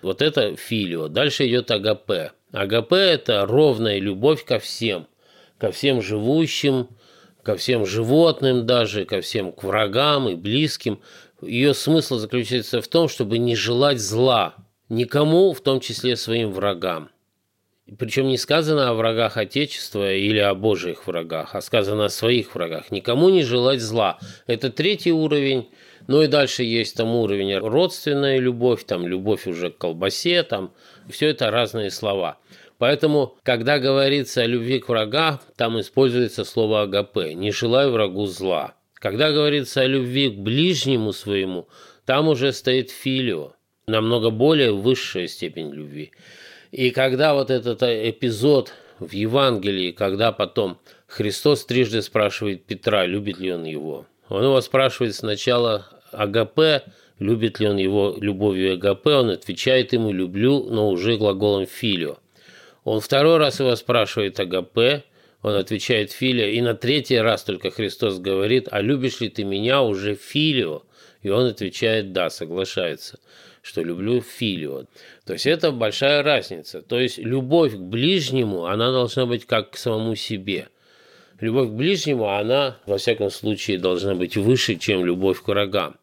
[0.00, 1.08] Вот это филио.
[1.08, 2.32] Дальше идет агапе.
[2.52, 5.06] Агапе– это ровная любовь ко всем,
[5.58, 6.88] ко всем живущим,
[7.42, 11.00] ко всем животным даже, ко всем к врагам и близким.
[11.40, 14.54] Ее смысл заключается в том, чтобы не желать зла
[14.88, 17.08] никому, в том числе своим врагам.
[17.98, 22.90] Причем не сказано о врагах Отечества или о Божьих врагах, а сказано о своих врагах.
[22.90, 24.18] Никому не желать зла.
[24.46, 25.68] Это третий уровень.
[26.06, 30.72] Ну и дальше есть там уровень родственная любовь, там любовь уже к колбасе, там
[31.08, 32.38] все это разные слова.
[32.78, 38.74] Поэтому, когда говорится о любви к врагам, там используется слово агапе, не желаю врагу зла.
[38.94, 41.68] Когда говорится о любви к ближнему своему,
[42.06, 43.52] там уже стоит филио,
[43.86, 46.12] намного более высшая степень любви.
[46.72, 53.38] И когда вот этот э, эпизод в Евангелии, когда потом Христос трижды спрашивает Петра, любит
[53.38, 56.84] ли он его, он его спрашивает сначала АГП,
[57.22, 62.18] любит ли он его любовью АГП, он отвечает ему «люблю», но уже глаголом «филио».
[62.84, 65.04] Он второй раз его спрашивает АГП,
[65.42, 69.82] он отвечает «филио», и на третий раз только Христос говорит «а любишь ли ты меня
[69.82, 70.82] уже филио?»
[71.22, 73.18] И он отвечает «да», соглашается
[73.62, 74.86] что люблю филио.
[75.24, 76.82] То есть это большая разница.
[76.82, 80.68] То есть любовь к ближнему, она должна быть как к самому себе.
[81.40, 85.96] Любовь к ближнему, она, во всяком случае, должна быть выше, чем любовь к врагам.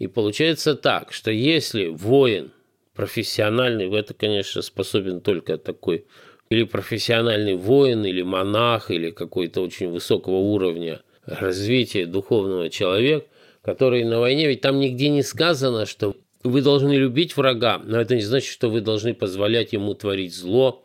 [0.00, 2.52] И получается так, что если воин
[2.94, 6.06] профессиональный, в это, конечно, способен только такой
[6.48, 13.26] или профессиональный воин, или монах, или какой-то очень высокого уровня развития духовного человека,
[13.60, 18.14] который на войне, ведь там нигде не сказано, что вы должны любить врага, но это
[18.14, 20.82] не значит, что вы должны позволять ему творить зло,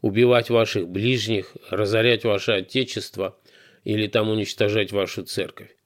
[0.00, 3.36] убивать ваших ближних, разорять ваше отечество
[3.84, 5.76] или там уничтожать вашу церковь.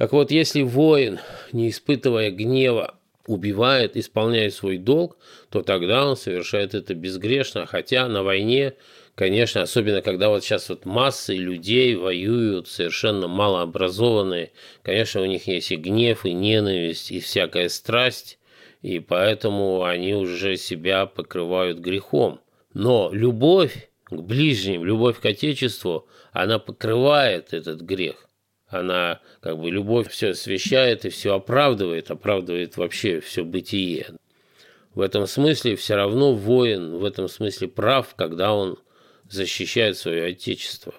[0.00, 1.20] Так вот, если воин,
[1.52, 2.94] не испытывая гнева,
[3.26, 5.18] убивает, исполняет свой долг,
[5.50, 8.76] то тогда он совершает это безгрешно, хотя на войне,
[9.14, 15.70] конечно, особенно когда вот сейчас вот массы людей воюют, совершенно малообразованные, конечно, у них есть
[15.70, 18.38] и гнев, и ненависть, и всякая страсть,
[18.80, 22.40] и поэтому они уже себя покрывают грехом.
[22.72, 28.29] Но любовь к ближним, любовь к Отечеству, она покрывает этот грех.
[28.70, 34.06] Она как бы любовь все освещает и все оправдывает, оправдывает вообще все бытие.
[34.94, 38.78] В этом смысле все равно воин в этом смысле прав, когда он
[39.28, 40.94] защищает свое отечество.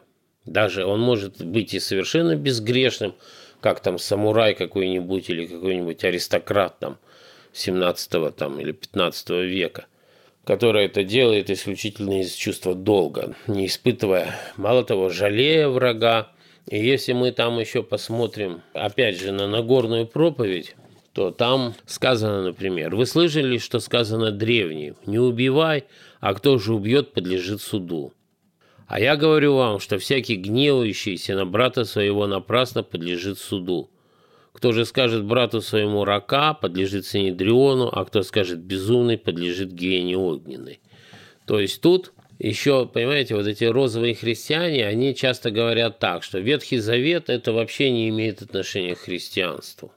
[0.46, 3.16] Даже он может быть и совершенно безгрешным,
[3.62, 6.98] как там самурай какой-нибудь или какой-нибудь аристократ там
[7.54, 9.86] 17 там, или 15 века,
[10.46, 16.32] который это делает исключительно из чувства долга, не испытывая, мало того, жалея врага,
[16.72, 20.76] и если мы там еще посмотрим, опять же, на Нагорную проповедь,
[21.12, 24.96] то там сказано, например, «Вы слышали, что сказано древним?
[25.06, 25.84] Не убивай,
[26.22, 28.14] а кто же убьет, подлежит суду.
[28.88, 33.92] А я говорю вам, что всякий гневающийся на брата своего напрасно подлежит суду.
[34.54, 40.80] Кто же скажет брату своему рака, подлежит Синедриону, а кто скажет безумный, подлежит гиене огненной».
[41.46, 42.14] То есть тут
[42.50, 47.92] еще, понимаете, вот эти розовые христиане, они часто говорят так, что Ветхий Завет это вообще
[47.92, 49.94] не имеет отношения к христианству.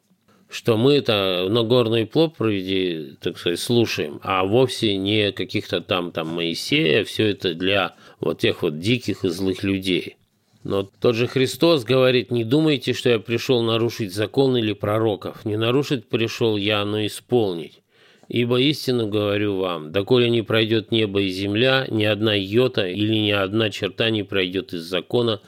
[0.51, 7.03] Что мы это Нагорной проповеди, так сказать, слушаем, а вовсе не каких-то там, там Моисея,
[7.05, 10.17] все это для вот тех вот диких и злых людей.
[10.65, 15.45] Но тот же Христос говорит, не думайте, что я пришел нарушить закон или пророков.
[15.45, 17.81] Не нарушить пришел я, но исполнить.
[18.29, 23.31] Ибо истину говорю вам, доколе не пройдет небо и земля, ни одна йота или ни
[23.31, 25.41] одна черта не пройдет из закона,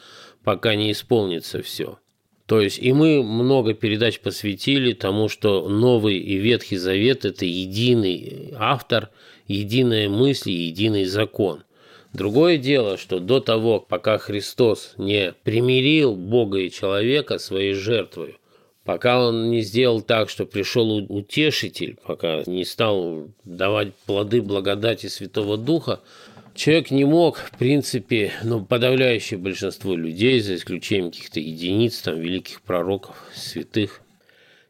[0.45, 1.99] пока не исполнится все.
[2.47, 8.53] То есть и мы много передач посвятили тому, что Новый и Ветхий Завет– это единый
[8.57, 9.11] автор,
[9.49, 11.65] единая мысль единый закон.
[12.12, 18.39] Другое дело, что до того, пока Христос не примирил Бога и человека своей жертвой,
[18.87, 25.57] Пока он не сделал так, что пришел утешитель, пока не стал давать плоды благодати Святого
[25.59, 26.01] Духа,
[26.55, 32.62] человек не мог, в принципе, ну, подавляющее большинство людей, за исключением каких-то единиц, там, великих
[32.62, 34.03] пророков, святых,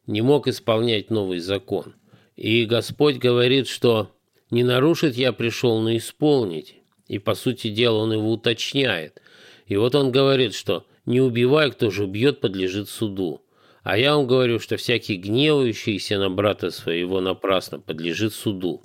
[0.07, 1.94] не мог исполнять новый закон.
[2.37, 4.11] И Господь говорит, что
[4.50, 6.76] не нарушить я пришел, но исполнить.
[7.07, 9.20] И, по сути дела, он его уточняет.
[9.66, 13.42] И вот он говорит, что не убивай, кто же убьет, подлежит суду.
[13.87, 18.83] А я вам говорю, что всякий гневающийся на брата своего напрасно подлежит суду.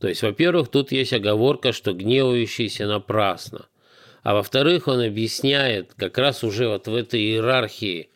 [0.00, 3.66] То есть, во-первых, тут есть оговорка, что гневающийся напрасно.
[4.22, 8.08] А во-вторых, он объясняет как раз уже вот в этой иерархии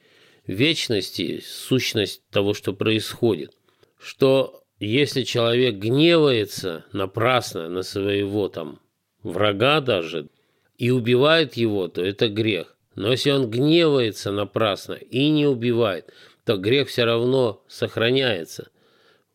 [0.46, 3.52] вечности сущность того, что происходит.
[4.00, 8.81] Что если человек гневается напрасно на своего там
[9.22, 10.31] врага даже
[10.79, 12.75] и убивает его, то это грех.
[12.96, 16.11] Но если он гневается напрасно и не убивает,
[16.44, 18.70] то грех все равно сохраняется.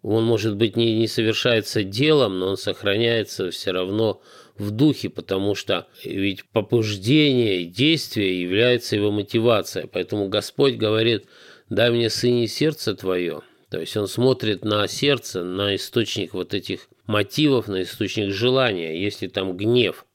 [0.02, 4.22] Он, может быть, не, не совершается делом, но он сохраняется все равно
[4.58, 9.88] в духе, потому что ведь побуждение и действие является его мотивацией.
[9.88, 11.26] Поэтому Господь говорит,
[11.70, 13.42] дай мне сыне сердце твое.
[13.70, 19.28] То есть он смотрит на сердце, на источник вот этих мотивов, на источник желания, если
[19.28, 20.08] там гнев–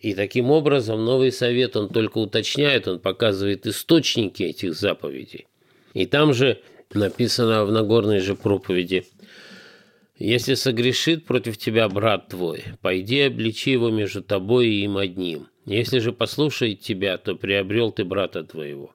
[0.00, 5.46] и таким образом Новый Совет, он только уточняет, он показывает источники этих заповедей.
[5.92, 6.60] И там же
[6.92, 9.04] написано в Нагорной же проповеди,
[10.18, 15.48] «Если согрешит против тебя брат твой, пойди обличи его между тобой и им одним.
[15.64, 18.94] Если же послушает тебя, то приобрел ты брата твоего.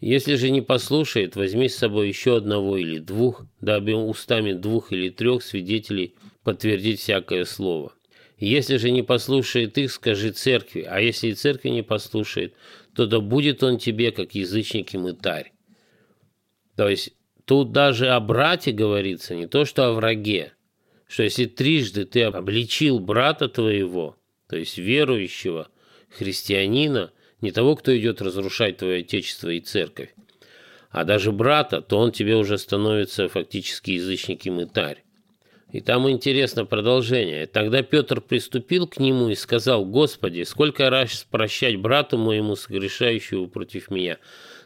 [0.00, 5.10] Если же не послушает, возьми с собой еще одного или двух, дабы устами двух или
[5.10, 7.92] трех свидетелей подтвердить всякое слово.
[8.40, 12.54] Если же не послушает их, скажи церкви, а если и церкви не послушает,
[12.94, 15.52] то да будет он тебе, как язычник и мытарь.
[16.74, 17.12] То есть
[17.44, 20.54] тут даже о брате говорится, не то что о враге,
[21.06, 24.16] что если трижды ты обличил брата твоего,
[24.48, 25.68] то есть верующего,
[26.08, 27.12] христианина,
[27.42, 30.14] не того, кто идет разрушать твое отечество и церковь,
[30.88, 35.04] а даже брата, то он тебе уже становится фактически язычник и мытарь.
[35.72, 37.46] И там интересно продолжение.
[37.46, 43.90] Тогда Петр приступил к нему и сказал, «Господи, сколько раз прощать брату моему, согрешающему против
[43.90, 44.18] меня?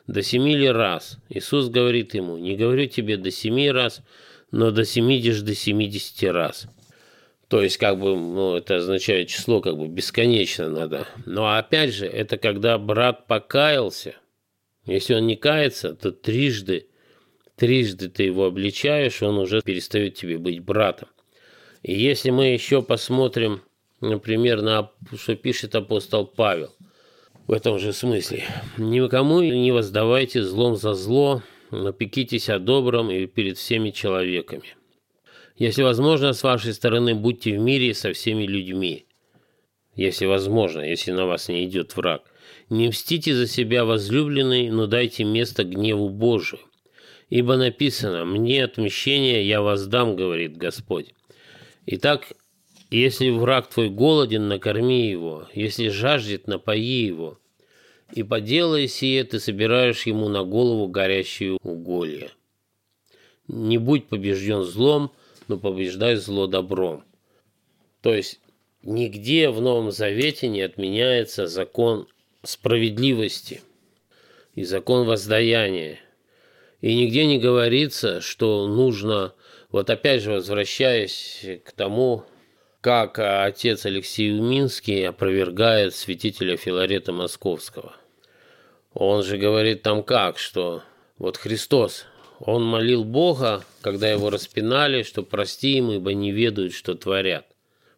[0.07, 4.03] До семи ли раз?» Иисус говорит ему, «Не говорю тебе до семи раз,
[4.51, 6.69] но до семидишь до семидесяти раз».
[7.49, 11.07] То есть, как бы, ну, это означает число, как бы, бесконечно надо.
[11.27, 14.15] Но опять же, это когда брат покаялся,
[14.87, 16.89] Если он не кается, то трижды,
[17.57, 21.09] трижды ты его обличаешь, он уже перестает тебе быть братом.
[21.83, 23.63] И если мы еще посмотрим,
[24.01, 26.75] например, на что пишет апостол Павел
[27.47, 28.45] в этом же смысле.
[28.79, 34.77] «Никому не воздавайте злом за зло, но пекитесь о добром и перед всеми человеками.
[35.57, 39.07] Если возможно, с вашей стороны будьте в мире со всеми людьми.
[39.95, 42.23] Если возможно, если на вас не идет враг.
[42.71, 46.61] Не мстите за себя, возлюбленный, но дайте место гневу Божию.
[47.35, 51.15] Ибо написано, «Мне отмщение я воздам, говорит Господь».
[51.85, 52.33] Итак,
[52.93, 57.41] если враг твой голоден, накорми его, если жаждет, напои его.
[58.13, 62.31] И поделай сие, ты собираешь ему на голову горящие уголья.
[63.49, 65.11] Не будь побежден злом,
[65.49, 67.03] но побеждай зло добром.
[68.01, 68.39] То есть
[68.85, 72.07] нигде в Новом Завете не отменяется закон
[72.45, 73.61] справедливости
[74.55, 75.99] и закон воздаяния.
[76.85, 79.33] И нигде не говорится, что нужно,
[79.71, 82.25] вот опять же возвращаясь к тому,
[82.83, 87.97] как отец Алексей Уминский опровергает святителя Филарета Московского.
[88.93, 90.83] Он же говорит там как, что
[91.17, 92.05] вот Христос,
[92.39, 97.47] он молил Бога, когда его распинали, что прости им, ибо не ведают, что творят.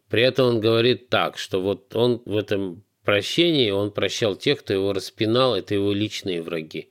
[0.09, 4.71] При этом он говорит так, что вот он в этом прощении, он прощал тех, кто
[4.71, 6.87] его распинал, это его личные враги.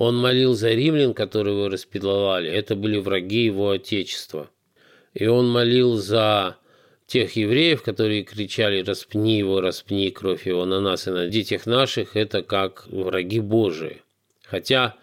[0.00, 4.48] Он молил за римлян, которые его распиловали, это были враги его отечества.
[5.12, 6.56] И он молил за
[7.06, 12.16] тех евреев, которые кричали «распни его, распни кровь его на нас и на детях наших»,
[12.16, 14.00] это как враги Божии.
[14.46, 14.96] Хотя,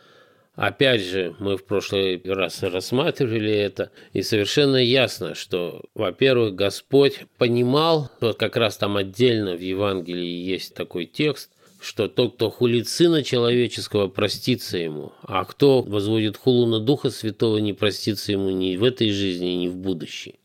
[0.55, 8.09] опять же, мы в прошлый раз рассматривали это, и совершенно ясно, что, во-первых, Господь понимал,
[8.19, 13.23] вот как раз там отдельно в Евангелии есть такой текст, что тот, кто хулит Сына
[13.23, 18.83] Человеческого, простится ему, а кто возводит хулу на Духа Святого, не простится ему ни в
[18.83, 20.35] этой жизни, ни в будущей.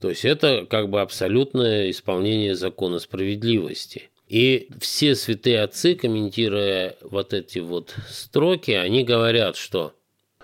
[0.00, 4.10] То есть это как бы абсолютное исполнение закона справедливости.
[4.28, 9.92] И все святые отцы, комментируя вот эти вот строки, они говорят, что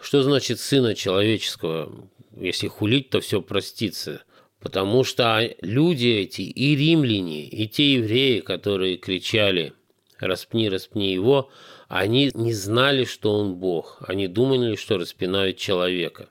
[0.01, 4.23] что значит сына человеческого, если хулить, то все простится.
[4.61, 9.73] Потому что люди эти, и римляне, и те евреи, которые кричали
[10.19, 11.51] «распни, распни его»,
[11.89, 14.03] они не знали, что он Бог.
[14.07, 16.29] Они думали, что распинают человека.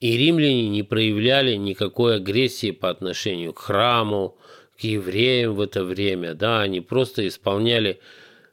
[0.00, 4.38] И римляне не проявляли никакой агрессии по отношению к храму,
[4.78, 6.34] к евреям в это время.
[6.34, 8.00] Да, они просто исполняли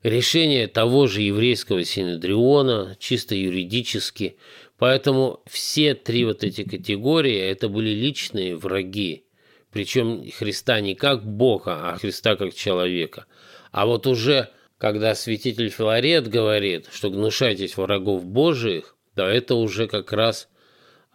[0.04, 4.36] решение того же еврейского синедриона, чисто юридически.
[4.78, 9.24] Поэтому все три вот эти категории– это были личные враги.
[9.72, 13.26] Причем Христа не как Бога, а Христа как человека.
[13.72, 20.14] А вот уже когда святитель Филарет говорит, что гнушайтесь врагов Божиих, да это уже как
[20.14, 20.48] раз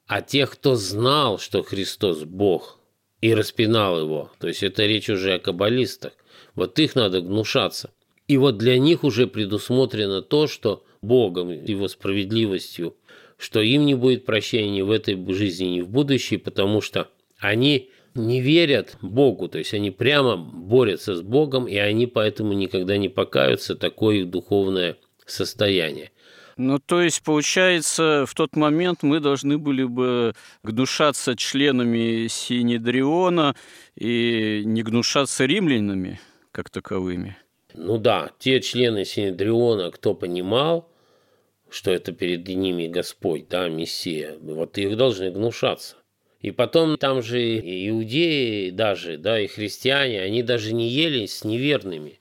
[0.07, 2.78] а тех, кто знал, что Христос Бог,
[3.22, 4.30] и распинал его.
[4.38, 6.12] То есть это речь уже о каббалистах.
[6.55, 7.92] Вот их надо гнушаться.
[8.28, 12.96] И вот для них уже предусмотрено то, что Богом, Его справедливостью,
[13.38, 17.90] что им не будет прощения ни в этой жизни, ни в будущей, потому что они
[18.14, 23.08] не верят Богу, то есть они прямо борются с Богом, и они поэтому никогда не
[23.08, 24.96] покаются, такое их духовное
[25.26, 26.10] состояние.
[26.56, 33.56] Ну, то есть, получается, в тот момент мы должны были бы гнушаться членами Синедриона
[33.96, 36.20] и не гнушаться римлянами
[36.52, 37.36] как таковыми.
[37.74, 40.90] Ну да, те члены Синедриона, кто понимал,
[41.70, 45.96] что это перед ними Господь, да, Мессия, вот их должны гнушаться.
[46.43, 52.18] И потом там же иудеи даже, да, и христиане, они даже не ели с неверными.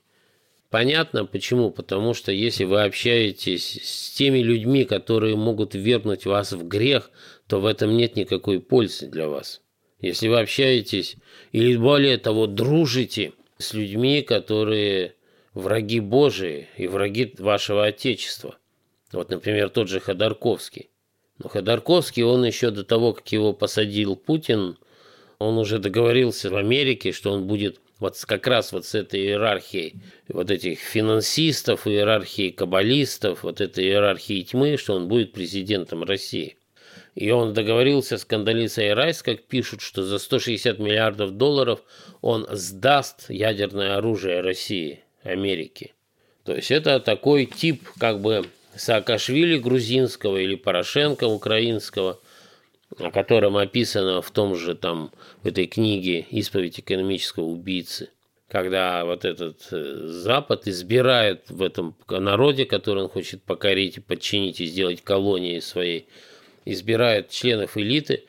[0.70, 1.70] Понятно почему?
[1.70, 7.10] Потому что если вы общаетесь с теми людьми, которые могут вернуть вас в грех,
[7.48, 9.60] то в этом нет никакой пользы для вас.
[10.00, 11.16] Если вы общаетесь
[11.50, 15.16] или более того дружите с людьми, которые
[15.52, 18.56] враги Божии и враги вашего Отечества.
[19.12, 20.91] Вот, например, тот же Ходорковский.
[21.42, 24.78] Но Ходорковский, он еще до того, как его посадил Путин,
[25.38, 29.96] он уже договорился в Америке, что он будет вот как раз вот с этой иерархией
[30.28, 36.56] вот этих финансистов, иерархии каббалистов, вот этой иерархии тьмы, что он будет президентом России.
[37.16, 41.80] И он договорился с Кандалисой Райс, как пишут, что за 160 миллиардов долларов
[42.20, 45.92] он сдаст ядерное оружие России, Америки.
[46.44, 48.46] То есть это такой тип как бы
[48.76, 52.18] Саакашвили грузинского или Порошенко украинского–
[52.98, 55.10] о котором описано в том же там,
[55.42, 58.10] в этой книге «Исповедь экономического убийцы»,
[58.48, 64.60] когда вот этот э, Запад избирает в этом народе, который он хочет покорить и подчинить
[64.60, 66.06] и сделать колонией своей,
[66.64, 68.24] избирает членов элиты,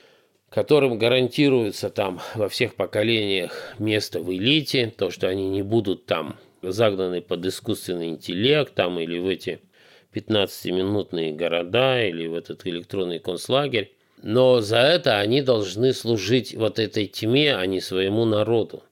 [0.50, 6.38] которым гарантируется там во всех поколениях место в элите, то, что они не будут там
[6.62, 9.60] загнаны под искусственный интеллект там или в эти
[10.14, 13.94] 15-минутные города или в этот электронный концлагерь.
[14.22, 18.84] Но за это они должны служить вот этой тьме, а не своему народу.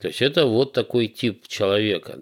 [0.00, 2.20] То есть это вот такой тип человека.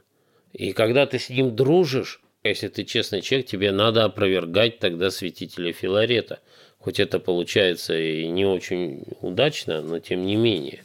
[0.52, 5.72] И когда ты с ним дружишь, если ты честный человек, тебе надо опровергать тогда святителя
[5.72, 6.40] Филарета.
[6.78, 10.84] Хоть это получается и не очень удачно, но тем не менее.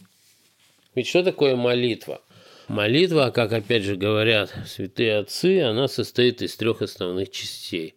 [0.96, 2.22] Ведь что такое молитва?
[2.70, 7.96] Молитва, как опять же говорят святые отцы, она состоит из трех основных частей.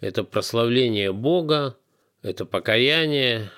[0.00, 1.76] Это прославление Бога,
[2.22, 3.50] это покаяние,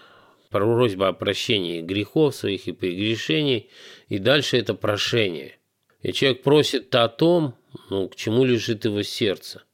[0.48, 3.68] просьба о прощении грехов своих и прегрешений,
[4.08, 5.58] и дальше это прошение.
[6.00, 7.54] И человек просит о том,
[7.90, 9.64] ну, к чему лежит его сердце.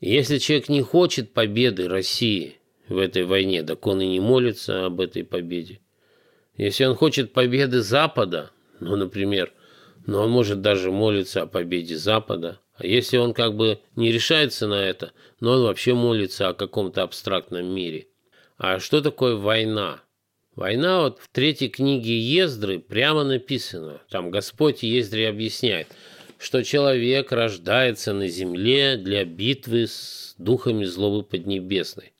[0.00, 4.84] И если человек не хочет победы России в этой войне, так он и не молится
[4.84, 5.80] об этой победе.
[6.58, 8.50] Если он хочет победы Запада,
[8.80, 9.50] ну, например,
[10.06, 12.60] но он может даже молиться о победе Запада.
[12.76, 17.02] А если он как бы не решается на это, но он вообще молится о каком-то
[17.02, 18.08] абстрактном мире.
[18.58, 20.02] А что такое война?
[20.56, 24.02] Война вот в третьей книге Ездры прямо написано.
[24.10, 25.88] Там Господь Ездре объясняет,
[26.38, 32.12] что человек рождается на земле для битвы с духами злобы поднебесной.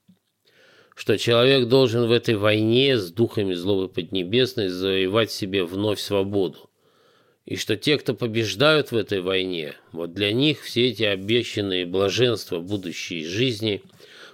[0.97, 6.71] Что человек должен в этой войне с духами злобы поднебесной завоевать себе вновь свободу
[7.47, 12.61] и что те, кто побеждают в этой войне, вот для них все эти обещанные блаженства
[12.61, 13.83] будущей жизни,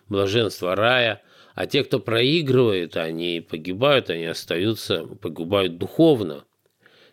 [0.09, 1.23] блаженство рая,
[1.55, 6.45] а те, кто проигрывает, они погибают, они остаются, погибают духовно.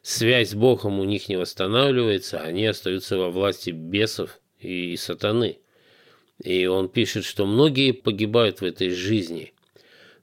[0.03, 5.57] Связь с Богом у них не восстанавливается, они остаются во власти бесов и сатаны.
[6.41, 9.53] И он пишет, что многие погибают в этой жизни.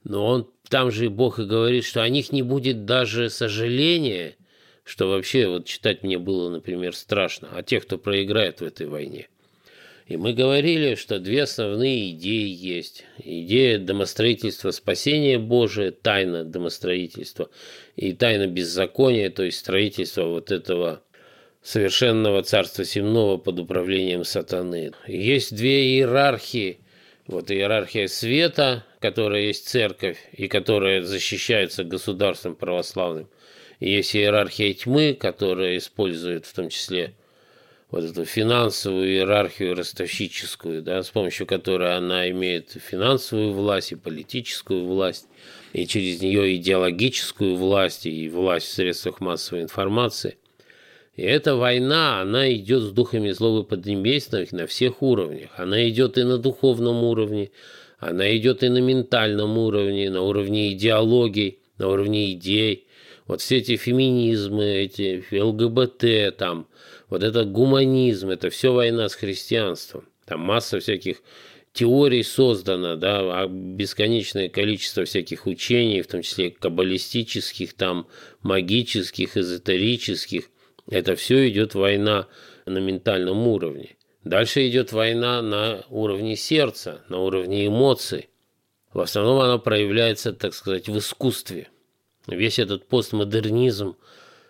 [0.04, 4.36] Но он там же Бог и говорит, что о них не будет даже сожаления–
[4.84, 9.28] что вообще вот читать мне было, например, страшно, а тех, кто проиграет в этой войне.
[10.06, 13.06] И мы говорили, что две основные идеи есть.
[13.18, 17.48] Идея домостроительства спасения Божия, тайна домостроительства,
[17.96, 21.02] и тайна беззакония, то есть строительство вот этого
[21.62, 24.92] совершенного царства земного под управлением сатаны.
[25.06, 26.80] Есть две иерархии.
[27.26, 33.30] Вот иерархия света, которая есть церковь, и которая защищается государством православным–
[33.90, 37.14] есть иерархия тьмы, которая использует в том числе
[37.90, 44.84] вот эту финансовую иерархию ростовщическую, да, с помощью которой она имеет финансовую власть и политическую
[44.84, 45.28] власть,
[45.72, 50.38] и через нее идеологическую власть и власть в средствах массовой информации.
[51.14, 55.50] И эта война, она идет с духами злого поднебесных на всех уровнях.
[55.56, 57.52] Она идет и на духовном уровне,
[57.98, 62.83] она идет и на ментальном уровне, на уровне идеологий, на уровне идей,
[63.26, 66.68] вот все эти феминизмы, эти ЛГБТ, там,
[67.08, 70.08] вот этот гуманизм, это все война с христианством.
[70.26, 71.22] Там масса всяких
[71.72, 78.06] теорий создано, да, а бесконечное количество всяких учений, в том числе каббалистических, там,
[78.42, 80.50] магических, эзотерических.
[80.90, 82.28] Это все идет война
[82.66, 83.96] на ментальном уровне.
[84.22, 88.28] Дальше идет война на уровне сердца, на уровне эмоций.
[88.92, 91.68] В основном она проявляется, так сказать, в искусстве
[92.26, 93.96] весь этот постмодернизм,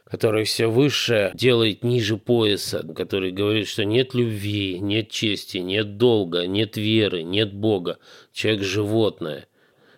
[0.05, 6.47] который все выше делает ниже пояса, который говорит, что нет любви, нет чести, нет долга,
[6.47, 7.99] нет веры, нет Бога,
[8.33, 9.47] человек животное.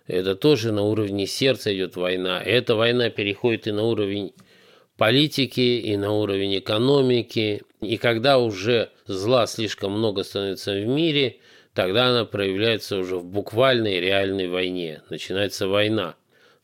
[0.06, 2.40] Это тоже на уровне сердца идет война.
[2.40, 4.32] Эта война переходит и на уровень
[4.96, 7.62] политики, и на уровень экономики.
[7.80, 11.38] И когда уже зла слишком много становится в мире,
[11.74, 15.02] тогда она проявляется уже в буквальной реальной войне.
[15.10, 16.14] Начинается война.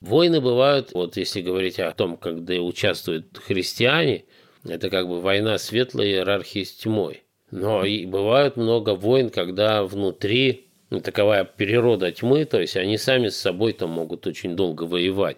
[0.03, 4.25] Войны бывают, вот если говорить о том, когда участвуют христиане,
[4.65, 7.23] это как бы война светлой иерархии с тьмой.
[7.53, 13.29] Но и бывает много войн, когда внутри ну, таковая природа тьмы, то есть они сами
[13.29, 15.37] с собой там могут очень долго воевать.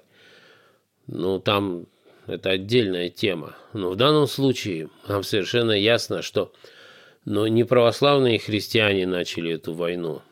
[1.09, 1.85] Ну, там
[2.27, 3.57] это отдельная тема.
[3.75, 6.55] Но в данном случае нам совершенно ясно, что
[7.27, 10.23] но не православные христиане начали эту войну,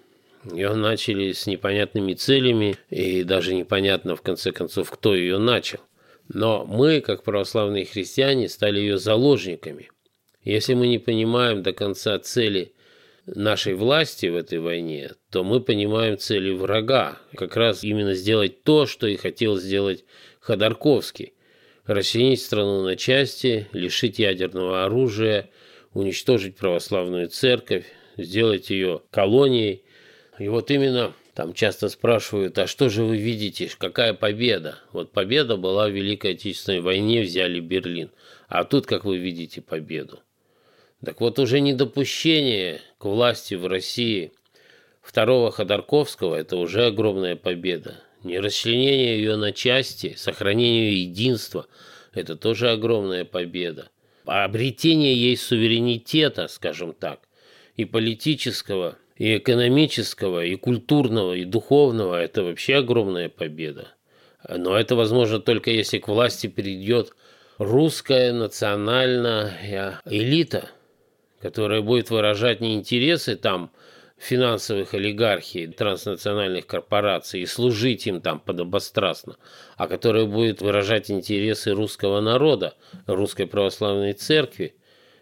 [0.50, 5.80] ее начали с непонятными целями, и даже непонятно, в конце концов, кто ее начал.
[6.28, 9.90] Но мы, как православные христиане, стали ее заложниками.
[10.44, 12.72] Если мы не понимаем до конца цели
[13.26, 17.18] нашей власти в этой войне, то мы понимаем цели врага.
[17.36, 20.04] Как раз именно сделать то, что и хотел сделать
[20.40, 21.34] Ходорковский.
[21.84, 25.50] расчленить страну на части, лишить ядерного оружия,
[25.92, 27.86] уничтожить православную церковь,
[28.16, 29.84] сделать ее колонией.
[30.38, 34.78] И вот именно там часто спрашивают, а что же вы видите, какая победа?
[34.92, 38.10] Вот победа была в Великой Отечественной войне, взяли Берлин.
[38.48, 40.20] А тут, как вы видите, победу.
[41.04, 44.32] Так вот, уже недопущение к власти в России
[45.02, 47.96] второго Ходорковского– это уже огромная победа.
[48.22, 51.66] Не расчленение ее на части, сохранение единства–
[52.14, 53.90] это тоже огромная победа.
[54.24, 57.20] Обретение ей суверенитета, скажем так,
[57.74, 63.86] и политического, и экономического, и культурного, и духовного– это вообще огромная победа.
[64.48, 67.14] Но это возможно только если к власти перейдет
[67.56, 70.70] русская национальная элита,
[71.40, 73.70] которая будет выражать не интересы там
[74.18, 79.36] финансовых олигархий, транснациональных корпораций и служить им там подобострастно,
[79.76, 82.74] а которая будет выражать интересы русского народа,
[83.06, 84.74] русской православной церкви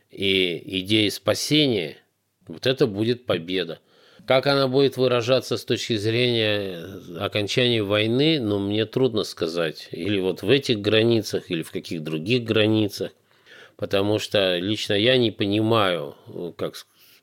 [0.09, 1.99] и идеи спасения,
[2.49, 3.79] вот это будет победа.
[4.31, 6.87] Как она будет выражаться с точки зрения
[7.19, 9.89] окончания войны, ну, мне трудно сказать.
[9.91, 13.11] Или вот в этих границах, или в каких других границах.
[13.77, 16.15] Потому что лично я не понимаю,
[16.57, 16.77] как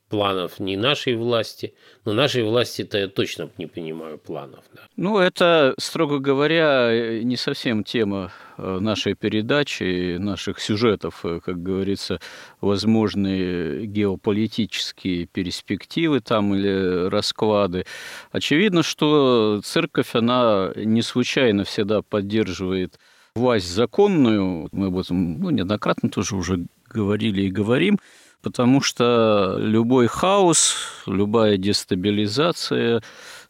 [0.10, 1.74] планов ни нашей власти,
[2.06, 4.64] но нашей власти-то я точно не понимаю планов.
[4.74, 4.82] Да.
[4.96, 12.20] Ну, это, строго говоря, не совсем тема э, нашей передачи, наших сюжетов, э, как говорится,
[12.62, 17.86] возможные геополитические перспективы там или расклады.
[18.32, 22.98] Очевидно, что церковь, она не случайно всегда поддерживает
[23.36, 28.00] власть законную, мы об этом ну, неоднократно тоже уже говорили и говорим,
[28.42, 30.76] потому что любой хаос,
[31.06, 33.04] любая дестабилизация,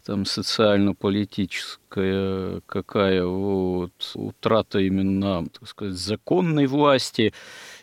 [0.05, 7.33] там социально-политическая какая вот утрата именно, так сказать, законной власти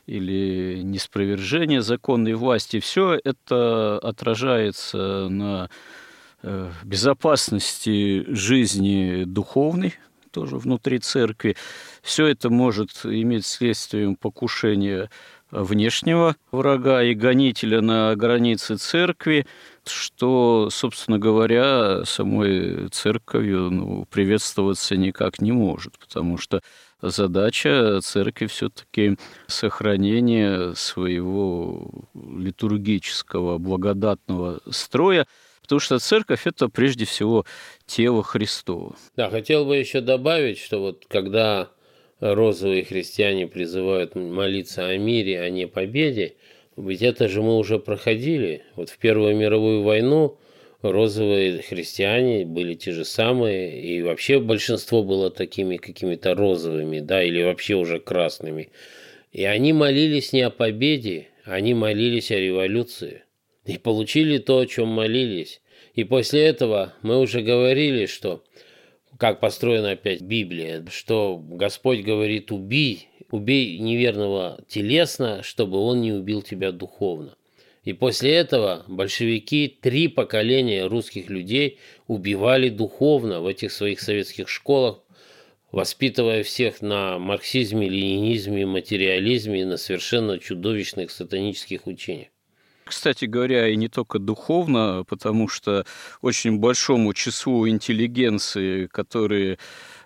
[0.07, 5.69] или неспровержение законной власти, все это отражается на
[6.43, 9.95] э, безопасности жизни духовной,
[10.31, 11.57] тоже внутри церкви.
[12.03, 15.11] Все это может иметь следствием покушения
[15.51, 19.47] внешнего врага и гонителя на границе церкви,
[19.87, 26.61] что, собственно говоря, самой церковью ну, приветствоваться никак не может, потому что
[27.03, 29.17] задача церкви все-таки
[29.47, 35.27] сохранение своего литургического благодатного строя,
[35.63, 37.45] потому что церковь это прежде всего
[37.87, 38.97] тело Христово.
[39.17, 41.71] Да, хотел бы еще добавить, что вот когда
[42.33, 46.35] розовые христиане призывают молиться о мире, а не победе,
[46.77, 48.63] ведь это же мы уже проходили.
[48.77, 50.39] Вот в Первую мировую войну
[50.81, 57.43] розовые христиане были те же самые, и вообще большинство было такими какими-то розовыми, да, или
[57.43, 58.71] вообще уже красными.
[59.33, 63.23] И они молились не о победе, они молились о революции.
[63.67, 65.61] И получили то, о чем молились.
[65.95, 68.43] И после этого мы уже говорили, что
[69.19, 76.43] как построена опять Библия, что Господь говорит «убей, убей неверного телесно, чтобы он не убил
[76.43, 77.37] тебя духовно».
[77.85, 85.01] И после этого большевики три поколения русских людей убивали духовно в этих своих советских школах,
[85.71, 92.29] воспитывая всех на марксизме, ленинизме, материализме и на совершенно чудовищных сатанических учениях.
[92.85, 95.87] Кстати говоря, и не только духовно, потому что
[96.21, 99.59] очень большому числу интеллигенции, которые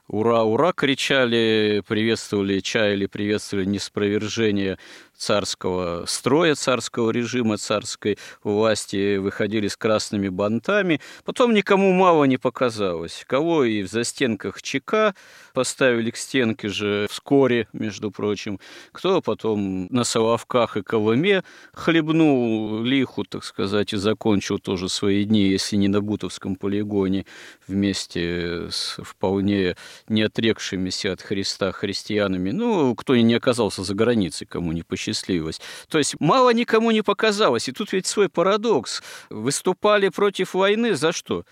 [0.07, 0.72] ура, ура!
[0.72, 4.79] кричали, приветствовали, чаяли, приветствовали неспровержение
[5.19, 11.01] царского строя, царского режима, царской власти, выходили с красными бантами.
[11.25, 13.25] Потом никому мало не показалось.
[13.27, 15.14] Кого и в застенках ЧК
[15.53, 18.61] поставили к стенке же вскоре, между прочим.
[18.93, 21.43] Кто потом на Соловках и Колыме
[21.75, 27.27] хлебнул лиху, так сказать, и закончил тоже свои дни, если не на Бутовском полигоне,
[27.66, 29.77] вместе с вполне
[30.09, 32.53] не отрекшимися от Христа христианами.
[32.53, 35.63] Ну, кто не оказался за границей, кому не посчастливилось счастливость.
[35.89, 37.69] То есть мало никому не показалось.
[37.69, 39.03] И тут ведь свой парадокс.
[39.31, 41.45] Выступали против войны за что?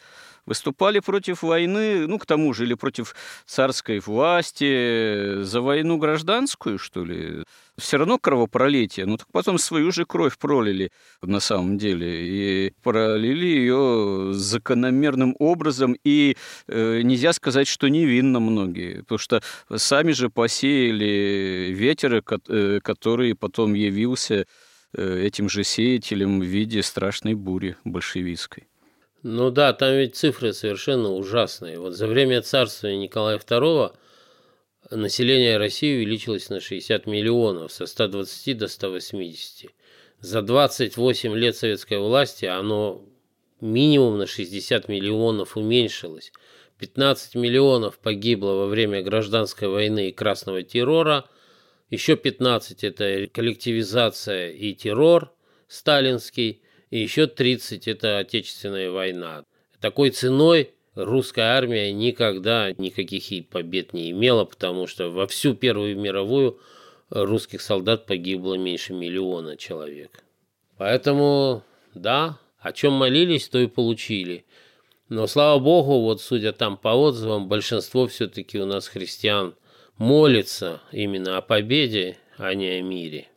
[0.47, 7.05] выступали против войны, ну, к тому же, или против царской власти, за войну гражданскую, что
[7.05, 7.43] ли?
[7.79, 13.47] Все равно кровопролитие, ну, так потом свою же кровь пролили на самом деле, и пролили
[13.47, 16.37] ее закономерным образом, и
[16.69, 19.43] э, нельзя сказать, что невинно многие, потому что
[19.75, 24.47] сами же посеяли ветер, э, который потом явился
[24.95, 28.69] э, этим же сеятелем в виде страшной бури большевистской.
[29.23, 31.79] Ну да, там ведь цифры совершенно ужасные.
[31.79, 33.93] Вот за время царствования Николая II
[34.91, 39.71] население России увеличилось на 60 миллионов, со 120 до 180.
[40.21, 43.05] За 28 лет советской власти оно
[43.61, 46.33] минимум на 60 миллионов уменьшилось.
[46.79, 51.29] 15 миллионов погибло во время гражданской войны и красного террора.
[51.91, 55.33] Еще 15 это коллективизация и террор
[55.69, 56.63] сталинский.
[56.91, 59.45] И еще 30 это Отечественная война.
[59.81, 66.59] Такой ценой русская армия никогда никаких побед не имела, потому что во всю Первую мировую
[67.11, 70.25] русских солдат погибло меньше миллиона человек.
[70.79, 71.63] Поэтому,
[71.95, 74.45] да, о чем молились, то и получили.
[75.09, 79.55] Но, слава богу, вот судя там по отзывам, большинство все-таки у нас христиан
[79.99, 83.29] молится именно о победе, а не о мире.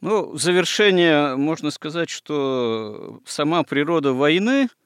[0.00, 4.68] Ну, в завершение можно сказать, что сама природа войны–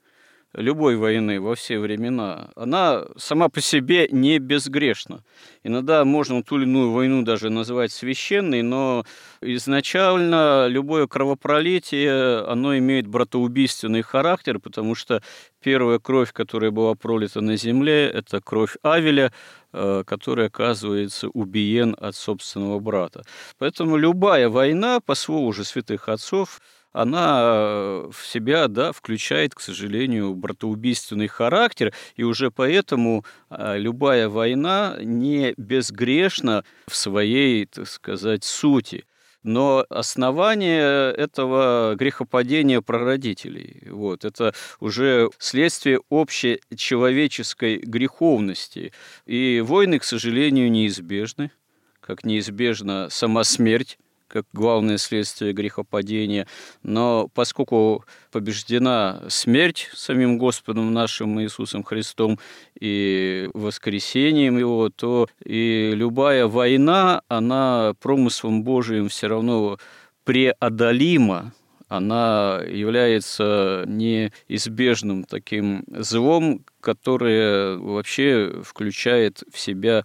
[0.55, 5.23] любой войны во все времена, она сама по себе не безгрешна.
[5.63, 9.05] Иногда можно ту или иную войну даже называть священной, но
[9.41, 15.23] изначально любое кровопролитие, оно имеет братоубийственный характер, потому что
[15.63, 19.33] первая кровь, которая была пролита на земле, это кровь Авеля,
[19.73, 23.25] э, который оказывается убиен от собственного брата.
[23.59, 26.61] Поэтому любая война, по слову же святых отцов,
[26.93, 34.29] она э, в себя да, включает, к сожалению, братоубийственный характер, и уже поэтому а, любая
[34.29, 39.05] война не безгрешна в своей, так сказать, сути.
[39.43, 48.93] Но основание этого грехопадения прародителей, вот, это уже следствие общечеловеческой греховности.
[49.25, 51.53] И войны, к сожалению, неизбежны,
[52.01, 53.99] как неизбежна сама смерть
[54.31, 56.47] как главное следствие грехопадения.
[56.83, 62.39] Но поскольку побеждена смерть самим Господом нашим Иисусом Христом
[62.79, 69.79] и воскресением Его, то и любая война, она промыслом Божиим все равно
[70.25, 71.53] преодолима,
[71.89, 80.05] она является неизбежным таким злом, которое вообще включает в себя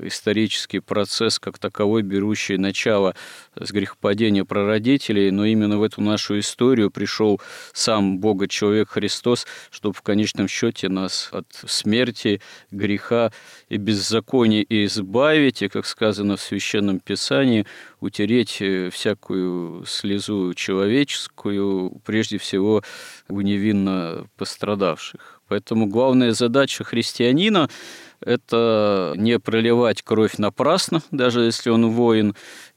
[0.00, 3.14] исторический процесс как таковой, берущий начало
[3.56, 7.40] с грехопадения прародителей, но именно в эту нашу историю пришел
[7.72, 13.32] сам Бога-человек Христос, чтобы в конечном счете нас от смерти, греха
[13.68, 17.66] и беззакония избавить, и, как сказано в Священном Писании,
[18.00, 18.62] утереть
[18.92, 22.82] всякую слезу человеческую, прежде всего
[23.28, 25.33] у невинно пострадавших.
[25.54, 27.70] Поэтому главная задача христианина–
[28.20, 32.34] это не проливать кровь напрасно, даже если он воин,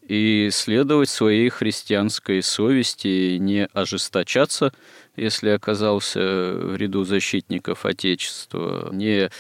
[0.08, 4.72] и следовать своей христианской совести, не ожесточаться,
[5.16, 9.32] если оказался в ряду защитников Отечества, не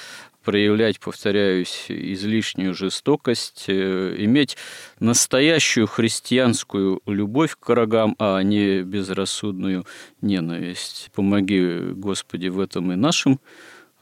[0.48, 4.56] проявлять, повторяюсь, излишнюю жестокость, э, иметь
[5.02, 9.86] настоящую христианскую любовь к врагам, а не безрассудную
[10.22, 11.10] ненависть.
[11.14, 13.41] Помоги, Господи, в этом и нашим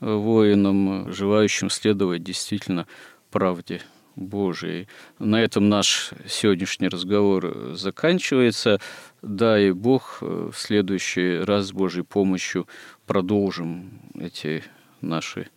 [0.01, 2.85] э, воинам, желающим следовать действительно
[3.31, 3.81] правде
[4.15, 4.87] Божией.
[5.17, 8.79] На этом наш сегодняшний разговор заканчивается.
[9.23, 12.67] Дай Бог э, в следующий раз с Божьей помощью
[13.07, 14.63] продолжим эти
[15.01, 15.47] наши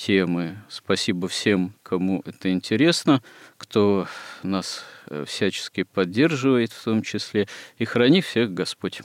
[0.00, 0.56] темы.
[0.68, 3.22] Спасибо всем, кому это интересно,
[3.58, 4.06] кто
[4.42, 7.46] нас э, всячески поддерживает в том числе.
[7.76, 9.02] И храни всех Господь.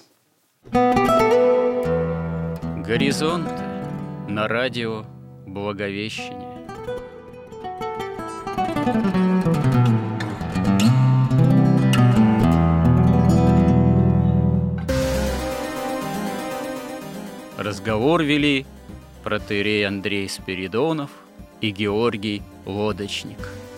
[2.88, 3.52] Горизонт
[4.30, 5.06] на радио
[5.46, 6.56] Благовещение.
[17.58, 18.66] Разговор вели
[19.26, 21.10] протеерей Андрей Спиридонов
[21.60, 23.50] и Георгий Лодочник–